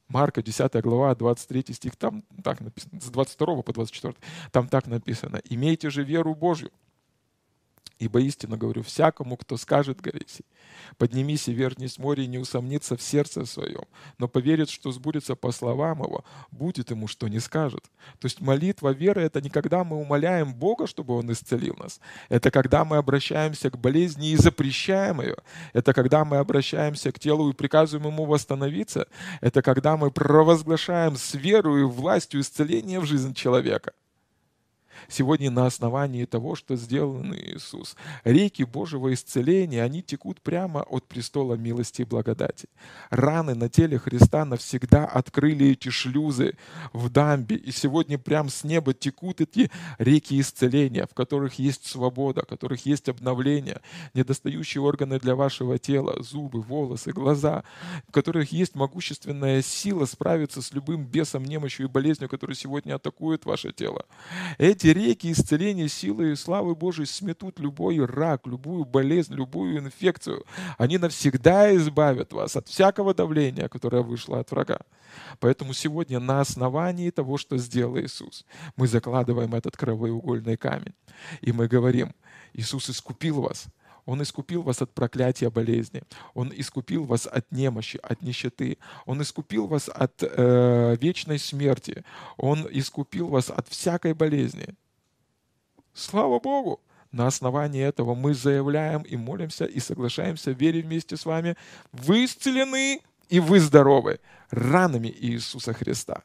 Марка, 0.07 0.41
10 0.41 0.81
глава, 0.81 1.13
23 1.13 1.73
стих, 1.73 1.95
там 1.95 2.23
так 2.43 2.61
написано, 2.61 2.99
с 2.99 3.09
22 3.09 3.61
по 3.61 3.73
24, 3.73 4.15
там 4.51 4.67
так 4.67 4.87
написано, 4.87 5.39
«Имейте 5.49 5.89
же 5.91 6.03
веру 6.03 6.33
Божью, 6.33 6.71
Ибо 7.99 8.21
истинно 8.21 8.57
говорю, 8.57 8.81
всякому, 8.81 9.35
кто 9.35 9.57
скажет 9.57 9.99
горе 9.99 10.25
поднимись 10.97 11.47
и 11.47 11.53
вернись 11.53 11.97
море, 11.97 12.23
и 12.23 12.27
не 12.27 12.37
усомнится 12.37 12.95
в 12.95 13.01
сердце 13.01 13.45
своем, 13.45 13.83
но 14.17 14.27
поверит, 14.27 14.69
что 14.69 14.91
сбудется 14.91 15.35
по 15.35 15.51
словам 15.51 16.03
его, 16.03 16.23
будет 16.51 16.91
ему, 16.91 17.07
что 17.07 17.27
не 17.27 17.39
скажет. 17.39 17.83
То 18.19 18.25
есть 18.25 18.41
молитва 18.41 18.89
веры— 18.89 19.21
это 19.23 19.41
не 19.41 19.49
когда 19.49 19.83
мы 19.83 19.97
умоляем 19.97 20.53
Бога, 20.53 20.87
чтобы 20.87 21.15
Он 21.15 21.31
исцелил 21.31 21.75
нас. 21.77 21.99
Это 22.29 22.51
когда 22.51 22.85
мы 22.85 22.97
обращаемся 22.97 23.69
к 23.69 23.77
болезни 23.77 24.31
и 24.31 24.37
запрещаем 24.37 25.21
ее. 25.21 25.37
Это 25.73 25.93
когда 25.93 26.25
мы 26.25 26.37
обращаемся 26.37 27.11
к 27.11 27.19
телу 27.19 27.49
и 27.49 27.53
приказываем 27.53 28.11
ему 28.11 28.25
восстановиться. 28.25 29.07
Это 29.41 29.61
когда 29.61 29.97
мы 29.97 30.11
провозглашаем 30.11 31.15
с 31.15 31.33
верой 31.33 31.81
и 31.81 31.83
властью 31.83 32.41
исцеления 32.41 32.99
в 32.99 33.05
жизнь 33.05 33.33
человека 33.33 33.93
сегодня 35.07 35.51
на 35.51 35.65
основании 35.65 36.25
того, 36.25 36.55
что 36.55 36.75
сделан 36.75 37.33
Иисус. 37.35 37.95
Реки 38.23 38.63
Божьего 38.63 39.13
исцеления, 39.13 39.83
они 39.83 40.01
текут 40.01 40.41
прямо 40.41 40.81
от 40.81 41.07
престола 41.07 41.55
милости 41.55 42.01
и 42.01 42.05
благодати. 42.05 42.67
Раны 43.09 43.55
на 43.55 43.69
теле 43.69 43.97
Христа 43.97 44.45
навсегда 44.45 45.05
открыли 45.05 45.71
эти 45.71 45.89
шлюзы 45.89 46.57
в 46.93 47.09
дамбе, 47.09 47.55
и 47.55 47.71
сегодня 47.71 48.17
прямо 48.17 48.49
с 48.49 48.63
неба 48.63 48.93
текут 48.93 49.41
эти 49.41 49.71
реки 49.97 50.39
исцеления, 50.39 51.07
в 51.07 51.13
которых 51.13 51.59
есть 51.59 51.85
свобода, 51.85 52.43
в 52.43 52.47
которых 52.47 52.85
есть 52.85 53.09
обновление, 53.09 53.81
недостающие 54.13 54.81
органы 54.81 55.19
для 55.19 55.35
вашего 55.35 55.77
тела, 55.77 56.21
зубы, 56.21 56.61
волосы, 56.61 57.11
глаза, 57.11 57.63
в 58.07 58.11
которых 58.11 58.51
есть 58.51 58.75
могущественная 58.75 59.61
сила 59.61 60.05
справиться 60.05 60.61
с 60.61 60.73
любым 60.73 61.05
бесом, 61.05 61.45
немощью 61.45 61.87
и 61.87 61.89
болезнью, 61.89 62.29
которые 62.29 62.55
сегодня 62.55 62.95
атакуют 62.95 63.45
ваше 63.45 63.71
тело. 63.71 64.05
Эти 64.57 64.87
реки 64.93 65.31
исцеления, 65.31 65.87
силы 65.87 66.31
и 66.31 66.35
славы 66.35 66.75
Божией 66.75 67.05
сметут 67.05 67.59
любой 67.59 68.03
рак, 68.05 68.45
любую 68.45 68.85
болезнь, 68.85 69.33
любую 69.33 69.79
инфекцию. 69.79 70.45
Они 70.77 70.97
навсегда 70.97 71.75
избавят 71.75 72.33
вас 72.33 72.55
от 72.55 72.67
всякого 72.67 73.13
давления, 73.13 73.67
которое 73.67 74.01
вышло 74.01 74.39
от 74.39 74.51
врага. 74.51 74.79
Поэтому 75.39 75.73
сегодня 75.73 76.19
на 76.19 76.41
основании 76.41 77.09
того, 77.09 77.37
что 77.37 77.57
сделал 77.57 77.97
Иисус, 77.99 78.45
мы 78.75 78.87
закладываем 78.87 79.55
этот 79.55 79.75
кровоугольный 79.77 80.57
камень. 80.57 80.93
И 81.41 81.51
мы 81.51 81.67
говорим, 81.67 82.13
Иисус 82.53 82.89
искупил 82.89 83.41
вас, 83.41 83.67
он 84.09 84.23
искупил 84.23 84.63
вас 84.63 84.81
от 84.81 84.91
проклятия 84.91 85.51
болезни. 85.51 86.01
Он 86.33 86.51
искупил 86.55 87.03
вас 87.03 87.27
от 87.27 87.51
немощи, 87.51 87.99
от 88.01 88.23
нищеты. 88.23 88.79
Он 89.05 89.21
искупил 89.21 89.67
вас 89.67 89.87
от 89.87 90.23
э, 90.23 90.95
вечной 90.99 91.37
смерти. 91.37 92.03
Он 92.35 92.67
искупил 92.71 93.27
вас 93.27 93.51
от 93.51 93.67
всякой 93.67 94.15
болезни. 94.15 94.73
Слава 95.93 96.39
Богу! 96.39 96.79
На 97.11 97.27
основании 97.27 97.83
этого 97.83 98.15
мы 98.15 98.33
заявляем 98.33 99.03
и 99.03 99.15
молимся 99.15 99.65
и 99.65 99.79
соглашаемся, 99.79 100.51
верим 100.51 100.87
вместе 100.87 101.15
с 101.15 101.27
вами. 101.27 101.55
Вы 101.91 102.25
исцелены 102.25 103.01
и 103.29 103.39
вы 103.39 103.59
здоровы 103.59 104.19
ранами 104.49 105.13
Иисуса 105.19 105.73
Христа. 105.73 106.23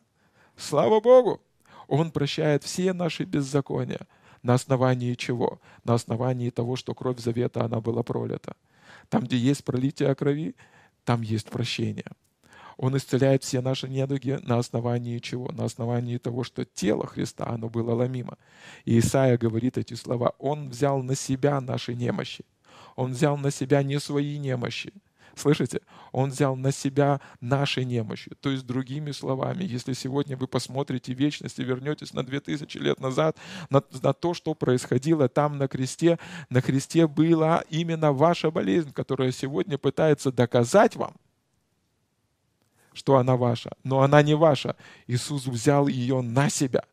Слава 0.56 1.00
Богу! 1.00 1.42
Он 1.88 2.12
прощает 2.12 2.64
все 2.64 2.94
наши 2.94 3.24
беззакония. 3.24 4.06
На 4.44 4.54
основании 4.54 5.14
чего? 5.14 5.58
На 5.84 5.94
основании 5.94 6.50
того, 6.50 6.76
что 6.76 6.94
кровь 6.94 7.18
завета, 7.18 7.64
она 7.64 7.80
была 7.80 8.02
пролита. 8.02 8.54
Там, 9.08 9.24
где 9.24 9.38
есть 9.38 9.64
пролитие 9.64 10.14
крови, 10.14 10.54
там 11.04 11.22
есть 11.22 11.48
прощение. 11.48 12.12
Он 12.76 12.94
исцеляет 12.94 13.42
все 13.42 13.62
наши 13.62 13.88
недуги 13.88 14.38
на 14.42 14.58
основании 14.58 15.18
чего? 15.18 15.50
На 15.52 15.64
основании 15.64 16.18
того, 16.18 16.44
что 16.44 16.66
тело 16.66 17.06
Христа, 17.06 17.46
оно 17.46 17.70
было 17.70 17.94
ломимо. 17.94 18.36
И 18.84 18.98
Исаия 18.98 19.38
говорит 19.38 19.78
эти 19.78 19.94
слова. 19.94 20.34
Он 20.38 20.68
взял 20.68 21.02
на 21.02 21.14
себя 21.14 21.60
наши 21.62 21.94
немощи. 21.94 22.44
Он 22.96 23.12
взял 23.12 23.38
на 23.38 23.50
себя 23.50 23.82
не 23.82 23.98
свои 23.98 24.36
немощи. 24.38 24.92
Слышите? 25.36 25.80
Он 26.12 26.30
взял 26.30 26.56
на 26.56 26.72
себя 26.72 27.20
наши 27.40 27.84
немощи. 27.84 28.32
То 28.40 28.50
есть, 28.50 28.66
другими 28.66 29.10
словами, 29.10 29.64
если 29.64 29.92
сегодня 29.92 30.36
вы 30.36 30.46
посмотрите 30.46 31.12
вечность 31.12 31.58
и 31.58 31.64
вернетесь 31.64 32.12
на 32.12 32.24
2000 32.24 32.78
лет 32.78 33.00
назад, 33.00 33.36
на, 33.70 33.82
на 34.02 34.12
то, 34.12 34.34
что 34.34 34.54
происходило 34.54 35.28
там 35.28 35.58
на 35.58 35.68
кресте, 35.68 36.18
на 36.50 36.62
кресте 36.62 37.06
была 37.06 37.64
именно 37.70 38.12
ваша 38.12 38.50
болезнь, 38.50 38.92
которая 38.92 39.32
сегодня 39.32 39.78
пытается 39.78 40.32
доказать 40.32 40.96
вам, 40.96 41.14
что 42.92 43.16
она 43.16 43.36
ваша, 43.36 43.70
но 43.82 44.02
она 44.02 44.22
не 44.22 44.34
ваша. 44.34 44.76
Иисус 45.06 45.46
взял 45.46 45.88
ее 45.88 46.22
на 46.22 46.48
себя. 46.48 46.84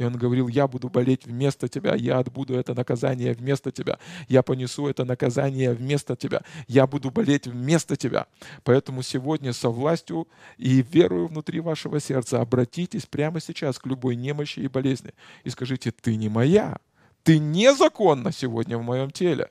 И 0.00 0.04
он 0.04 0.16
говорил, 0.16 0.48
я 0.48 0.66
буду 0.66 0.88
болеть 0.88 1.26
вместо 1.26 1.68
тебя, 1.68 1.94
я 1.94 2.20
отбуду 2.20 2.54
это 2.54 2.72
наказание 2.72 3.34
вместо 3.34 3.70
тебя, 3.70 3.98
я 4.28 4.42
понесу 4.42 4.88
это 4.88 5.04
наказание 5.04 5.74
вместо 5.74 6.16
тебя, 6.16 6.40
я 6.68 6.86
буду 6.86 7.10
болеть 7.10 7.46
вместо 7.46 7.96
тебя. 7.96 8.26
Поэтому 8.64 9.02
сегодня 9.02 9.52
со 9.52 9.68
властью 9.68 10.26
и 10.56 10.80
верою 10.80 11.26
внутри 11.26 11.60
вашего 11.60 12.00
сердца 12.00 12.40
обратитесь 12.40 13.04
прямо 13.04 13.40
сейчас 13.40 13.78
к 13.78 13.84
любой 13.84 14.16
немощи 14.16 14.60
и 14.60 14.68
болезни 14.68 15.12
и 15.44 15.50
скажите, 15.50 15.90
ты 15.90 16.16
не 16.16 16.30
моя, 16.30 16.78
ты 17.22 17.38
незаконна 17.38 18.32
сегодня 18.32 18.78
в 18.78 18.82
моем 18.82 19.10
теле. 19.10 19.50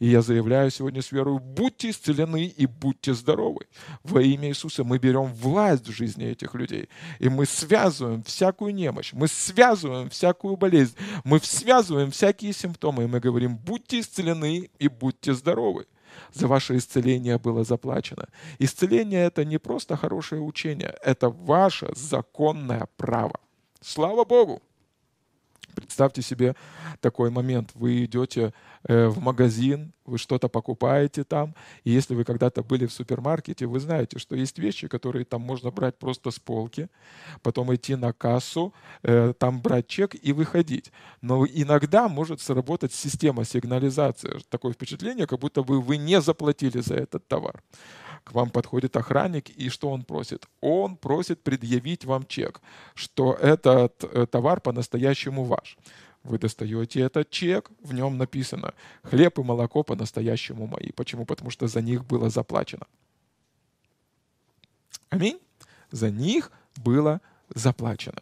И 0.00 0.08
я 0.08 0.22
заявляю 0.22 0.70
сегодня 0.70 1.02
с 1.02 1.12
верой, 1.12 1.38
будьте 1.38 1.90
исцелены 1.90 2.46
и 2.46 2.66
будьте 2.66 3.14
здоровы. 3.14 3.66
Во 4.02 4.20
имя 4.20 4.48
Иисуса 4.48 4.82
мы 4.82 4.98
берем 4.98 5.26
власть 5.34 5.86
в 5.86 5.92
жизни 5.92 6.26
этих 6.26 6.54
людей. 6.54 6.88
И 7.18 7.28
мы 7.28 7.46
связываем 7.46 8.22
всякую 8.22 8.74
немощь, 8.74 9.12
мы 9.12 9.28
связываем 9.28 10.08
всякую 10.08 10.56
болезнь, 10.56 10.96
мы 11.22 11.38
связываем 11.38 12.10
всякие 12.10 12.54
симптомы. 12.54 13.04
И 13.04 13.06
мы 13.06 13.20
говорим, 13.20 13.56
будьте 13.56 14.00
исцелены 14.00 14.70
и 14.78 14.88
будьте 14.88 15.34
здоровы 15.34 15.86
за 16.32 16.48
ваше 16.48 16.76
исцеление 16.76 17.38
было 17.38 17.62
заплачено. 17.62 18.28
Исцеление— 18.58 19.24
это 19.26 19.44
не 19.44 19.58
просто 19.58 19.96
хорошее 19.96 20.40
учение, 20.42 20.94
это 21.04 21.28
ваше 21.28 21.92
законное 21.94 22.88
право. 22.96 23.38
Слава 23.80 24.24
Богу! 24.24 24.62
Представьте 25.74 26.22
себе 26.22 26.54
такой 27.00 27.30
момент. 27.30 27.70
Вы 27.74 28.04
идете 28.04 28.52
э, 28.84 29.08
в 29.08 29.20
магазин, 29.20 29.92
вы 30.04 30.18
что-то 30.18 30.48
покупаете 30.48 31.24
там, 31.24 31.54
и 31.84 31.90
если 31.90 32.14
вы 32.14 32.24
когда-то 32.24 32.62
были 32.62 32.86
в 32.86 32.92
супермаркете, 32.92 33.66
вы 33.66 33.80
знаете, 33.80 34.18
что 34.18 34.36
есть 34.36 34.58
вещи, 34.58 34.88
которые 34.88 35.24
там 35.24 35.42
можно 35.42 35.70
брать 35.70 35.98
просто 35.98 36.30
с 36.30 36.38
полки, 36.38 36.88
потом 37.42 37.74
идти 37.74 37.94
на 37.96 38.12
кассу, 38.12 38.72
э, 39.02 39.32
там 39.38 39.60
брать 39.60 39.86
чек 39.86 40.14
и 40.20 40.32
выходить. 40.32 40.92
Но 41.22 41.46
иногда 41.46 42.08
может 42.08 42.40
сработать 42.40 42.92
система 42.92 43.44
сигнализации. 43.44 44.38
Такое 44.48 44.72
впечатление, 44.72 45.26
как 45.26 45.38
будто 45.38 45.62
бы 45.62 45.80
вы 45.80 45.96
не 45.96 46.20
заплатили 46.20 46.80
за 46.80 46.94
этот 46.94 47.26
товар 47.28 47.62
к 48.24 48.32
вам 48.32 48.50
подходит 48.50 48.96
охранник, 48.96 49.50
и 49.50 49.68
что 49.68 49.90
он 49.90 50.04
просит? 50.04 50.46
Он 50.60 50.96
просит 50.96 51.42
предъявить 51.42 52.04
вам 52.04 52.26
чек, 52.26 52.60
что 52.94 53.34
этот 53.34 54.04
э, 54.04 54.26
товар 54.26 54.60
по-настоящему 54.60 55.44
ваш. 55.44 55.76
Вы 56.22 56.38
достаете 56.38 57.00
этот 57.00 57.30
чек, 57.30 57.70
в 57.82 57.94
нем 57.94 58.18
написано 58.18 58.74
«Хлеб 59.02 59.38
и 59.38 59.42
молоко 59.42 59.82
по-настоящему 59.82 60.66
мои». 60.66 60.92
Почему? 60.92 61.24
Потому 61.24 61.50
что 61.50 61.66
за 61.66 61.80
них 61.80 62.04
было 62.04 62.28
заплачено. 62.28 62.86
Аминь. 65.08 65.40
За 65.90 66.10
них 66.10 66.52
было 66.76 67.20
заплачено. 67.48 68.20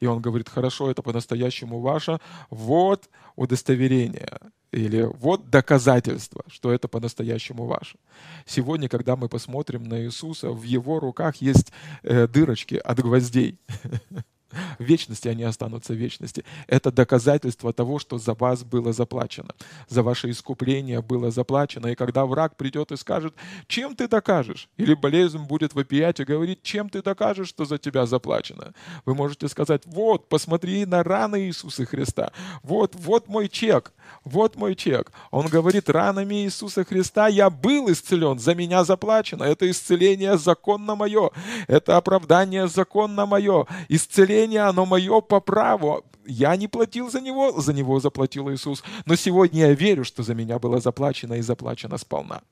И 0.00 0.06
он 0.06 0.20
говорит, 0.20 0.48
хорошо, 0.48 0.90
это 0.90 1.02
по-настоящему 1.02 1.80
ваше, 1.80 2.18
вот 2.50 3.08
удостоверение 3.36 4.38
или 4.74 5.02
вот 5.02 5.50
доказательство, 5.50 6.42
что 6.48 6.72
это 6.72 6.88
по-настоящему 6.88 7.66
ваше. 7.66 7.96
Сегодня, 8.44 8.88
когда 8.88 9.16
мы 9.16 9.28
посмотрим 9.28 9.84
на 9.84 10.02
Иисуса, 10.04 10.50
в 10.50 10.62
его 10.62 10.98
руках 10.98 11.36
есть 11.36 11.72
э, 12.02 12.26
дырочки 12.26 12.74
от 12.74 13.00
гвоздей. 13.00 13.58
В 14.78 14.84
вечности 14.84 15.28
они 15.28 15.44
останутся 15.44 15.92
в 15.92 15.96
вечности. 15.96 16.44
Это 16.66 16.90
доказательство 16.90 17.72
того, 17.72 17.98
что 17.98 18.18
за 18.18 18.34
вас 18.34 18.64
было 18.64 18.92
заплачено. 18.92 19.54
За 19.88 20.02
ваше 20.02 20.30
искупление 20.30 21.02
было 21.02 21.30
заплачено. 21.30 21.88
И 21.88 21.94
когда 21.94 22.26
враг 22.26 22.56
придет 22.56 22.92
и 22.92 22.96
скажет, 22.96 23.34
чем 23.66 23.94
ты 23.94 24.08
докажешь? 24.08 24.68
Или 24.76 24.94
болезнь 24.94 25.38
будет 25.38 25.74
вопиять 25.74 26.20
и 26.20 26.24
говорить, 26.24 26.62
чем 26.62 26.88
ты 26.88 27.02
докажешь, 27.02 27.48
что 27.48 27.64
за 27.64 27.78
тебя 27.78 28.06
заплачено? 28.06 28.74
Вы 29.04 29.14
можете 29.14 29.48
сказать, 29.48 29.82
вот, 29.86 30.28
посмотри 30.28 30.86
на 30.86 31.02
раны 31.02 31.46
Иисуса 31.46 31.84
Христа. 31.84 32.32
Вот, 32.62 32.94
вот 32.94 33.28
мой 33.28 33.48
чек. 33.48 33.92
Вот 34.24 34.56
мой 34.56 34.74
чек. 34.74 35.12
Он 35.30 35.46
говорит, 35.46 35.90
ранами 35.90 36.44
Иисуса 36.44 36.84
Христа 36.84 37.28
я 37.28 37.50
был 37.50 37.90
исцелен, 37.90 38.38
за 38.38 38.54
меня 38.54 38.84
заплачено. 38.84 39.44
Это 39.44 39.70
исцеление 39.70 40.38
законно 40.38 40.94
мое. 40.94 41.30
Это 41.66 41.96
оправдание 41.96 42.68
законно 42.68 43.26
мое. 43.26 43.66
Исцеление, 43.88 44.43
оно 44.68 44.86
мое 44.86 45.20
по 45.20 45.40
праву. 45.40 46.04
Я 46.26 46.56
не 46.56 46.68
платил 46.68 47.10
за 47.10 47.20
него, 47.20 47.60
за 47.60 47.72
него 47.72 48.00
заплатил 48.00 48.50
Иисус. 48.50 48.82
Но 49.06 49.16
сегодня 49.16 49.68
я 49.68 49.74
верю, 49.74 50.04
что 50.04 50.22
за 50.22 50.34
меня 50.34 50.58
было 50.58 50.80
заплачено 50.80 51.34
и 51.34 51.42
заплачено 51.42 51.98
сполна. 51.98 52.42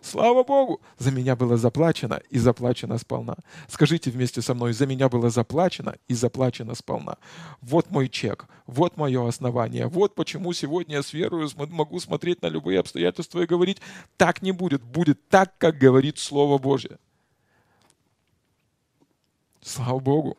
Слава 0.00 0.42
Богу, 0.44 0.80
за 0.98 1.10
меня 1.10 1.36
было 1.36 1.56
заплачено 1.56 2.20
и 2.30 2.38
заплачено 2.38 2.98
сполна. 2.98 3.36
Скажите 3.68 4.10
вместе 4.10 4.42
со 4.42 4.54
мной, 4.54 4.72
за 4.72 4.86
меня 4.86 5.08
было 5.08 5.30
заплачено 5.30 5.96
и 6.08 6.14
заплачено 6.14 6.74
сполна. 6.74 7.18
Вот 7.60 7.90
мой 7.90 8.08
чек, 8.08 8.46
вот 8.66 8.96
мое 8.96 9.26
основание, 9.26 9.86
вот 9.86 10.14
почему 10.14 10.52
сегодня 10.52 10.96
я 10.96 11.02
с 11.02 11.12
верою 11.12 11.48
могу 11.56 12.00
смотреть 12.00 12.42
на 12.42 12.46
любые 12.46 12.80
обстоятельства 12.80 13.40
и 13.40 13.46
говорить, 13.46 13.80
так 14.16 14.42
не 14.42 14.52
будет, 14.52 14.82
будет 14.82 15.28
так, 15.28 15.56
как 15.58 15.78
говорит 15.78 16.18
Слово 16.18 16.58
Божье. 16.58 16.98
Слава 19.60 19.98
Богу 19.98 20.38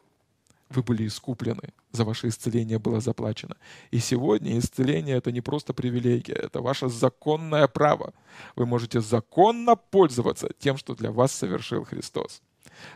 вы 0.69 0.83
были 0.83 1.07
искуплены, 1.07 1.73
за 1.91 2.03
ваше 2.03 2.27
исцеление 2.27 2.79
было 2.79 2.99
заплачено. 2.99 3.55
И 3.91 3.99
сегодня 3.99 4.57
исцеление— 4.57 5.17
это 5.17 5.31
не 5.31 5.41
просто 5.41 5.73
привилегия, 5.73 6.33
это 6.33 6.61
ваше 6.61 6.89
законное 6.89 7.67
право. 7.67 8.13
Вы 8.55 8.65
можете 8.65 9.01
законно 9.01 9.75
пользоваться 9.75 10.49
тем, 10.59 10.77
что 10.77 10.95
для 10.95 11.11
вас 11.11 11.31
совершил 11.31 11.85
Христос. 11.85 12.41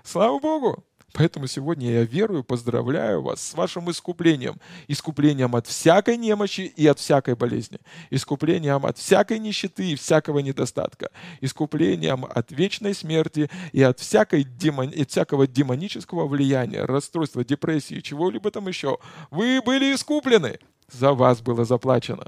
Слава 0.04 0.40
Богу! 0.40 0.84
Поэтому 1.14 1.48
сегодня 1.48 1.92
я 1.92 2.04
верую, 2.04 2.44
поздравляю 2.44 3.22
вас 3.22 3.42
с 3.42 3.54
вашим 3.54 3.92
искуплением. 3.92 4.60
Искуплением 4.88 5.56
от 5.56 5.68
всякой 5.68 6.18
немощи 6.18 6.62
и 6.62 6.88
от 6.88 7.00
всякой 7.00 7.36
болезни. 7.36 7.80
Искуплением 8.10 8.86
от 8.86 8.98
всякой 8.98 9.40
нищеты 9.40 9.92
и 9.92 9.96
всякого 9.96 10.40
недостатка. 10.40 11.12
Искуплением 11.42 12.26
от 12.26 12.52
вечной 12.52 12.94
смерти 12.94 13.50
и 13.74 13.82
от 13.82 14.00
всякой 14.00 14.44
демон... 14.44 14.90
и 14.90 15.06
всякого 15.06 15.48
демонического 15.48 16.28
влияния, 16.28 16.86
расстройства, 16.86 17.44
депрессии, 17.44 18.00
чего-либо 18.00 18.50
там 18.50 18.68
еще. 18.68 18.98
Вы 19.32 19.62
были 19.62 19.94
искуплены. 19.94 20.60
За 20.90 21.14
вас 21.14 21.42
было 21.42 21.66
заплачено. 21.66 22.28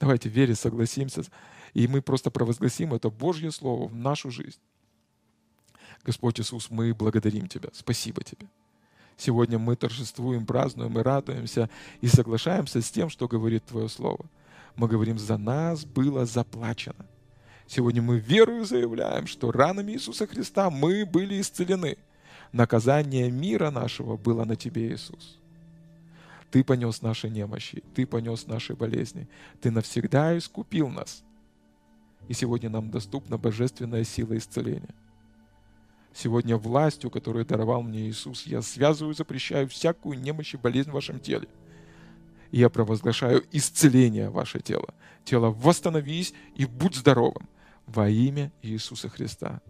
Давайте 0.00 0.28
вере 0.28 0.54
согласимся, 0.54 1.22
и 1.74 1.86
мы 1.86 2.02
просто 2.02 2.30
провозгласим 2.30 2.92
это 2.92 3.08
Божье 3.08 3.52
Слово 3.52 3.86
в 3.86 3.94
нашу 3.94 4.30
жизнь. 4.30 4.58
Господь 6.04 6.40
Иисус, 6.40 6.70
мы 6.70 6.94
благодарим 6.94 7.46
Тебя. 7.46 7.68
Спасибо 7.72 8.22
Тебе. 8.22 8.46
Сегодня 9.16 9.58
мы 9.58 9.76
торжествуем, 9.76 10.46
празднуем 10.46 10.98
и 10.98 11.02
радуемся 11.02 11.70
и 12.00 12.08
соглашаемся 12.08 12.80
с 12.80 12.90
тем, 12.90 13.08
что 13.08 13.28
говорит 13.28 13.64
Твое 13.64 13.88
Слово. 13.88 14.24
Мы 14.74 14.88
говорим, 14.88 15.18
за 15.18 15.36
нас 15.36 15.84
было 15.84 16.24
заплачено. 16.26 17.06
Сегодня 17.66 18.02
мы 18.02 18.18
верою 18.18 18.64
заявляем, 18.64 19.26
что 19.26 19.52
ранами 19.52 19.92
Иисуса 19.92 20.26
Христа 20.26 20.70
мы 20.70 21.06
были 21.06 21.40
исцелены. 21.40 21.96
Наказание 22.50 23.30
мира 23.30 23.70
нашего 23.70 24.16
было 24.16 24.44
на 24.44 24.56
Тебе, 24.56 24.92
Иисус. 24.92 25.38
Ты 26.50 26.64
понес 26.64 27.00
наши 27.00 27.30
немощи, 27.30 27.82
Ты 27.94 28.06
понес 28.06 28.46
наши 28.46 28.74
болезни. 28.74 29.28
Ты 29.60 29.70
навсегда 29.70 30.36
искупил 30.36 30.88
нас. 30.88 31.22
И 32.28 32.34
сегодня 32.34 32.68
нам 32.68 32.90
доступна 32.90 33.38
божественная 33.38 34.04
сила 34.04 34.36
исцеления. 34.36 34.94
Сегодня 36.14 36.56
властью, 36.56 37.10
которую 37.10 37.46
даровал 37.46 37.82
мне 37.82 38.08
Иисус, 38.08 38.46
я 38.46 38.60
связываю, 38.62 39.14
запрещаю 39.14 39.68
всякую 39.68 40.20
немощь 40.20 40.54
и 40.54 40.58
болезнь 40.58 40.90
в 40.90 40.94
вашем 40.94 41.18
теле. 41.18 41.48
Я 42.50 42.68
провозглашаю 42.68 43.44
исцеление 43.50 44.28
ваше 44.28 44.60
тело. 44.60 44.92
Тело, 45.24 45.48
восстановись 45.48 46.34
и 46.54 46.66
будь 46.66 46.96
здоровым 46.96 47.48
во 47.86 48.08
имя 48.10 48.52
Иисуса 48.62 49.08
Христа. 49.08 49.62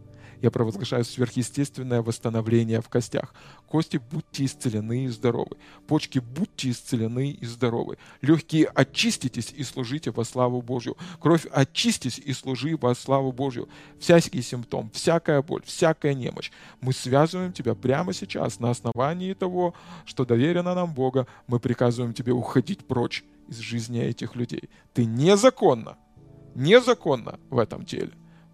Я 0.42 0.50
провозглашаю 0.50 1.04
сверхъестественное 1.04 2.02
восстановление 2.02 2.80
в 2.80 2.88
костях. 2.88 3.32
Кости, 3.68 3.98
будьте 4.10 4.44
исцелены 4.44 5.04
и 5.04 5.08
здоровы. 5.08 5.56
Почки, 5.86 6.18
будьте 6.18 6.70
исцелены 6.70 7.30
и 7.30 7.46
здоровы. 7.46 7.96
Легкие, 8.22 8.66
очиститесь 8.66 9.52
и 9.56 9.62
служите 9.62 10.10
во 10.10 10.24
славу 10.24 10.60
Божью. 10.60 10.96
Кровь, 11.20 11.46
очистись 11.52 12.18
и 12.18 12.32
служи 12.32 12.76
во 12.76 12.96
славу 12.96 13.30
Божью. 13.30 13.68
Всякий 14.00 14.42
симптом, 14.42 14.90
всякая 14.90 15.42
боль, 15.42 15.62
всякая 15.64 16.12
немощь. 16.12 16.50
Мы 16.80 16.92
связываем 16.92 17.52
тебя 17.52 17.76
прямо 17.76 18.12
сейчас 18.12 18.58
на 18.58 18.70
основании 18.70 19.34
того, 19.34 19.74
что 20.04 20.24
доверено 20.24 20.74
нам 20.74 20.92
Бога. 20.92 21.28
Мы 21.46 21.60
приказываем 21.60 22.14
тебе 22.14 22.32
уходить 22.32 22.84
прочь 22.84 23.22
из 23.46 23.58
жизни 23.58 24.00
этих 24.00 24.34
людей. 24.34 24.70
Ты 24.92 25.04
незаконно, 25.04 25.98
незаконно 26.56 27.38
в 27.48 27.60
этом 27.60 27.84
теле 27.84 28.10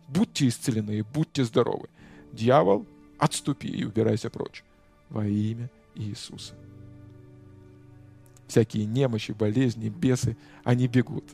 будьте 0.09 0.49
исцелены, 0.49 1.05
будьте 1.15 1.45
здоровы. 1.45 1.89
Дьявол, 2.33 2.87
отступи 3.19 3.69
и 3.69 3.85
убирайся 3.85 4.31
прочь. 4.31 4.65
Во 5.09 5.27
имя 5.27 5.71
Иисуса. 5.95 6.55
Всякие 8.47 8.87
немощи, 8.87 9.33
болезни, 9.33 9.89
бесы, 9.89 10.37
они 10.65 10.89
бегут. 10.89 11.25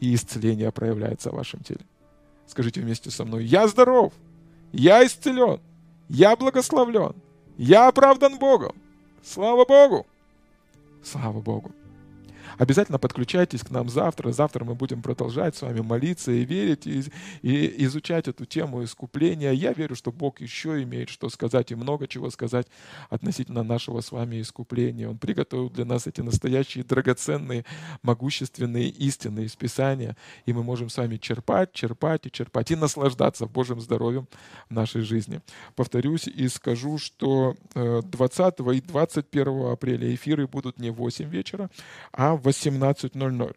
И 0.00 0.14
исцеление 0.14 0.72
проявляется 0.72 1.30
в 1.30 1.34
вашем 1.34 1.60
теле. 1.60 1.80
Скажите 2.46 2.80
вместе 2.80 3.10
со 3.10 3.24
мной, 3.24 3.44
я 3.44 3.68
здоров, 3.68 4.12
я 4.72 5.04
исцелен 5.04 5.60
Я 6.08 6.34
благословлен. 6.34 7.14
Я 7.56 7.86
оправдан 7.86 8.38
Богом. 8.38 8.74
Слава 9.22 9.64
Богу! 9.64 10.06
Слава 11.04 11.40
Богу! 11.40 11.70
Обязательно 12.58 12.98
подключайтесь 12.98 13.62
к 13.62 13.70
нам 13.70 13.88
завтра. 13.88 14.32
Завтра 14.32 14.64
мы 14.64 14.74
будем 14.74 15.02
продолжать 15.02 15.56
с 15.56 15.62
вами 15.62 15.80
молиться 15.80 16.32
и 16.32 16.44
верить, 16.44 16.86
и, 16.86 17.04
и 17.42 17.84
изучать 17.84 18.28
эту 18.28 18.44
тему 18.44 18.84
искупления. 18.84 19.52
Я 19.52 19.72
верю, 19.72 19.96
что 19.96 20.12
Бог 20.12 20.40
еще 20.40 20.82
имеет 20.82 21.08
что 21.08 21.28
сказать 21.28 21.70
и 21.70 21.74
много 21.74 22.06
чего 22.08 22.30
сказать 22.30 22.66
относительно 23.08 23.62
нашего 23.62 24.00
с 24.00 24.12
вами 24.12 24.40
искупления. 24.40 25.08
Он 25.08 25.18
приготовил 25.18 25.70
для 25.70 25.84
нас 25.84 26.06
эти 26.06 26.20
настоящие 26.20 26.84
драгоценные, 26.84 27.64
могущественные 28.02 28.88
истины 28.88 29.40
из 29.40 29.56
Писания, 29.56 30.16
и 30.46 30.52
мы 30.52 30.62
можем 30.62 30.88
с 30.88 30.96
вами 30.96 31.16
черпать, 31.16 31.72
черпать 31.72 32.26
и 32.26 32.30
черпать, 32.30 32.70
и 32.70 32.76
наслаждаться 32.76 33.46
Божьим 33.46 33.80
здоровьем 33.80 34.28
в 34.68 34.74
нашей 34.74 35.02
жизни. 35.02 35.40
Повторюсь 35.74 36.26
и 36.26 36.48
скажу, 36.48 36.98
что 36.98 37.56
20 37.74 38.60
э, 38.60 38.74
и 38.74 38.80
21 38.80 39.72
апреля 39.72 40.14
эфиры 40.14 40.46
будут 40.46 40.78
не 40.78 40.90
в 40.90 40.96
8 40.96 41.28
вечера, 41.28 41.70
а 42.12 42.36
в 42.36 42.39
18.00. 42.40 43.56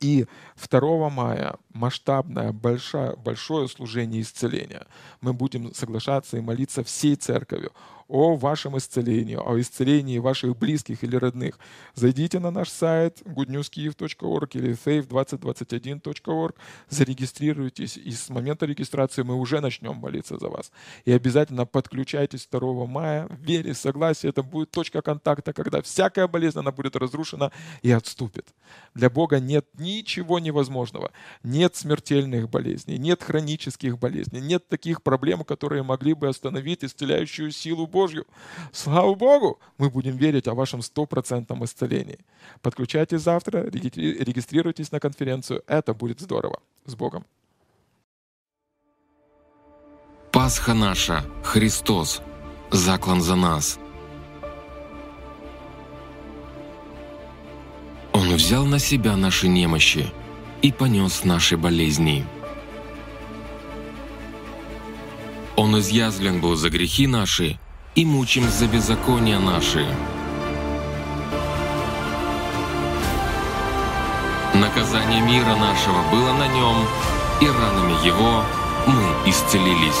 И 0.00 0.26
2 0.70 1.08
мая 1.08 1.56
масштабное, 1.72 2.52
большое, 2.52 3.16
большое 3.16 3.66
служение 3.66 4.20
исцеления. 4.20 4.86
Мы 5.22 5.32
будем 5.32 5.72
соглашаться 5.74 6.36
и 6.36 6.42
молиться 6.42 6.84
всей 6.84 7.16
церковью 7.16 7.72
о 8.08 8.36
вашем 8.36 8.76
исцелении, 8.78 9.36
о 9.36 9.60
исцелении 9.60 10.18
ваших 10.18 10.56
близких 10.56 11.02
или 11.04 11.16
родных, 11.16 11.58
зайдите 11.94 12.38
на 12.38 12.50
наш 12.50 12.68
сайт 12.68 13.22
goodnewskiev.org 13.24 14.54
или 14.54 14.72
faith2021.org, 14.72 16.54
зарегистрируйтесь, 16.88 17.96
и 17.96 18.12
с 18.12 18.28
момента 18.28 18.66
регистрации 18.66 19.22
мы 19.22 19.34
уже 19.34 19.60
начнем 19.60 19.96
молиться 19.96 20.38
за 20.38 20.48
вас. 20.48 20.70
И 21.04 21.12
обязательно 21.12 21.66
подключайтесь 21.66 22.48
2 22.50 22.86
мая, 22.86 23.26
в 23.28 23.40
вере, 23.42 23.74
согласии, 23.74 24.28
это 24.28 24.42
будет 24.42 24.70
точка 24.70 25.02
контакта, 25.02 25.52
когда 25.52 25.82
всякая 25.82 26.28
болезнь, 26.28 26.58
она 26.58 26.72
будет 26.72 26.96
разрушена 26.96 27.50
и 27.82 27.90
отступит. 27.90 28.54
Для 28.94 29.10
Бога 29.10 29.40
нет 29.40 29.66
ничего 29.78 30.38
невозможного. 30.38 31.10
Нет 31.42 31.76
смертельных 31.76 32.48
болезней, 32.48 32.98
нет 32.98 33.22
хронических 33.22 33.98
болезней, 33.98 34.40
нет 34.40 34.68
таких 34.68 35.02
проблем, 35.02 35.44
которые 35.44 35.82
могли 35.82 36.14
бы 36.14 36.28
остановить 36.28 36.84
исцеляющую 36.84 37.50
силу 37.50 37.86
Божью. 37.96 38.26
Слава 38.72 39.14
Богу! 39.14 39.58
Мы 39.78 39.88
будем 39.88 40.16
верить 40.16 40.48
о 40.48 40.54
вашем 40.54 40.82
стопроцентном 40.82 41.64
исцелении. 41.64 42.18
Подключайтесь 42.60 43.22
завтра, 43.22 43.70
регистрируйтесь 44.26 44.92
на 44.92 45.00
конференцию. 45.00 45.62
Это 45.66 45.94
будет 45.94 46.20
здорово. 46.20 46.58
С 46.84 46.94
Богом! 46.94 47.24
Пасха 50.30 50.74
наша, 50.74 51.24
Христос, 51.42 52.20
заклан 52.70 53.22
за 53.22 53.36
нас. 53.36 53.78
Он 58.12 58.34
взял 58.34 58.66
на 58.66 58.78
себя 58.78 59.16
наши 59.16 59.48
немощи 59.48 60.04
и 60.60 60.70
понес 60.70 61.24
наши 61.24 61.56
болезни. 61.56 62.26
Он 65.56 65.78
изъязвлен 65.78 66.40
был 66.42 66.56
за 66.56 66.68
грехи 66.68 67.06
наши 67.06 67.58
и 67.96 68.04
мучим 68.04 68.48
за 68.50 68.68
беззакония 68.68 69.38
наши. 69.38 69.86
Наказание 74.54 75.22
мира 75.22 75.56
нашего 75.56 76.02
было 76.10 76.32
на 76.34 76.46
нем, 76.48 76.76
и 77.40 77.46
ранами 77.46 78.06
его 78.06 78.44
мы 78.86 79.30
исцелились. 79.30 80.00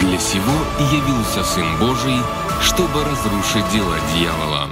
Для 0.00 0.18
сего 0.18 0.52
явился 0.92 1.44
Сын 1.44 1.78
Божий, 1.78 2.18
чтобы 2.60 3.04
разрушить 3.04 3.68
дела 3.72 3.98
дьявола. 4.14 4.68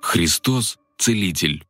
Христос– 0.00 0.78
Целитель. 0.96 1.64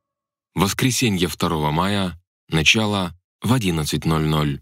Воскресенье 0.54 1.28
2 1.28 1.70
мая 1.70 2.18
Начало 2.50 3.12
в 3.42 3.52
11.00. 3.52 4.60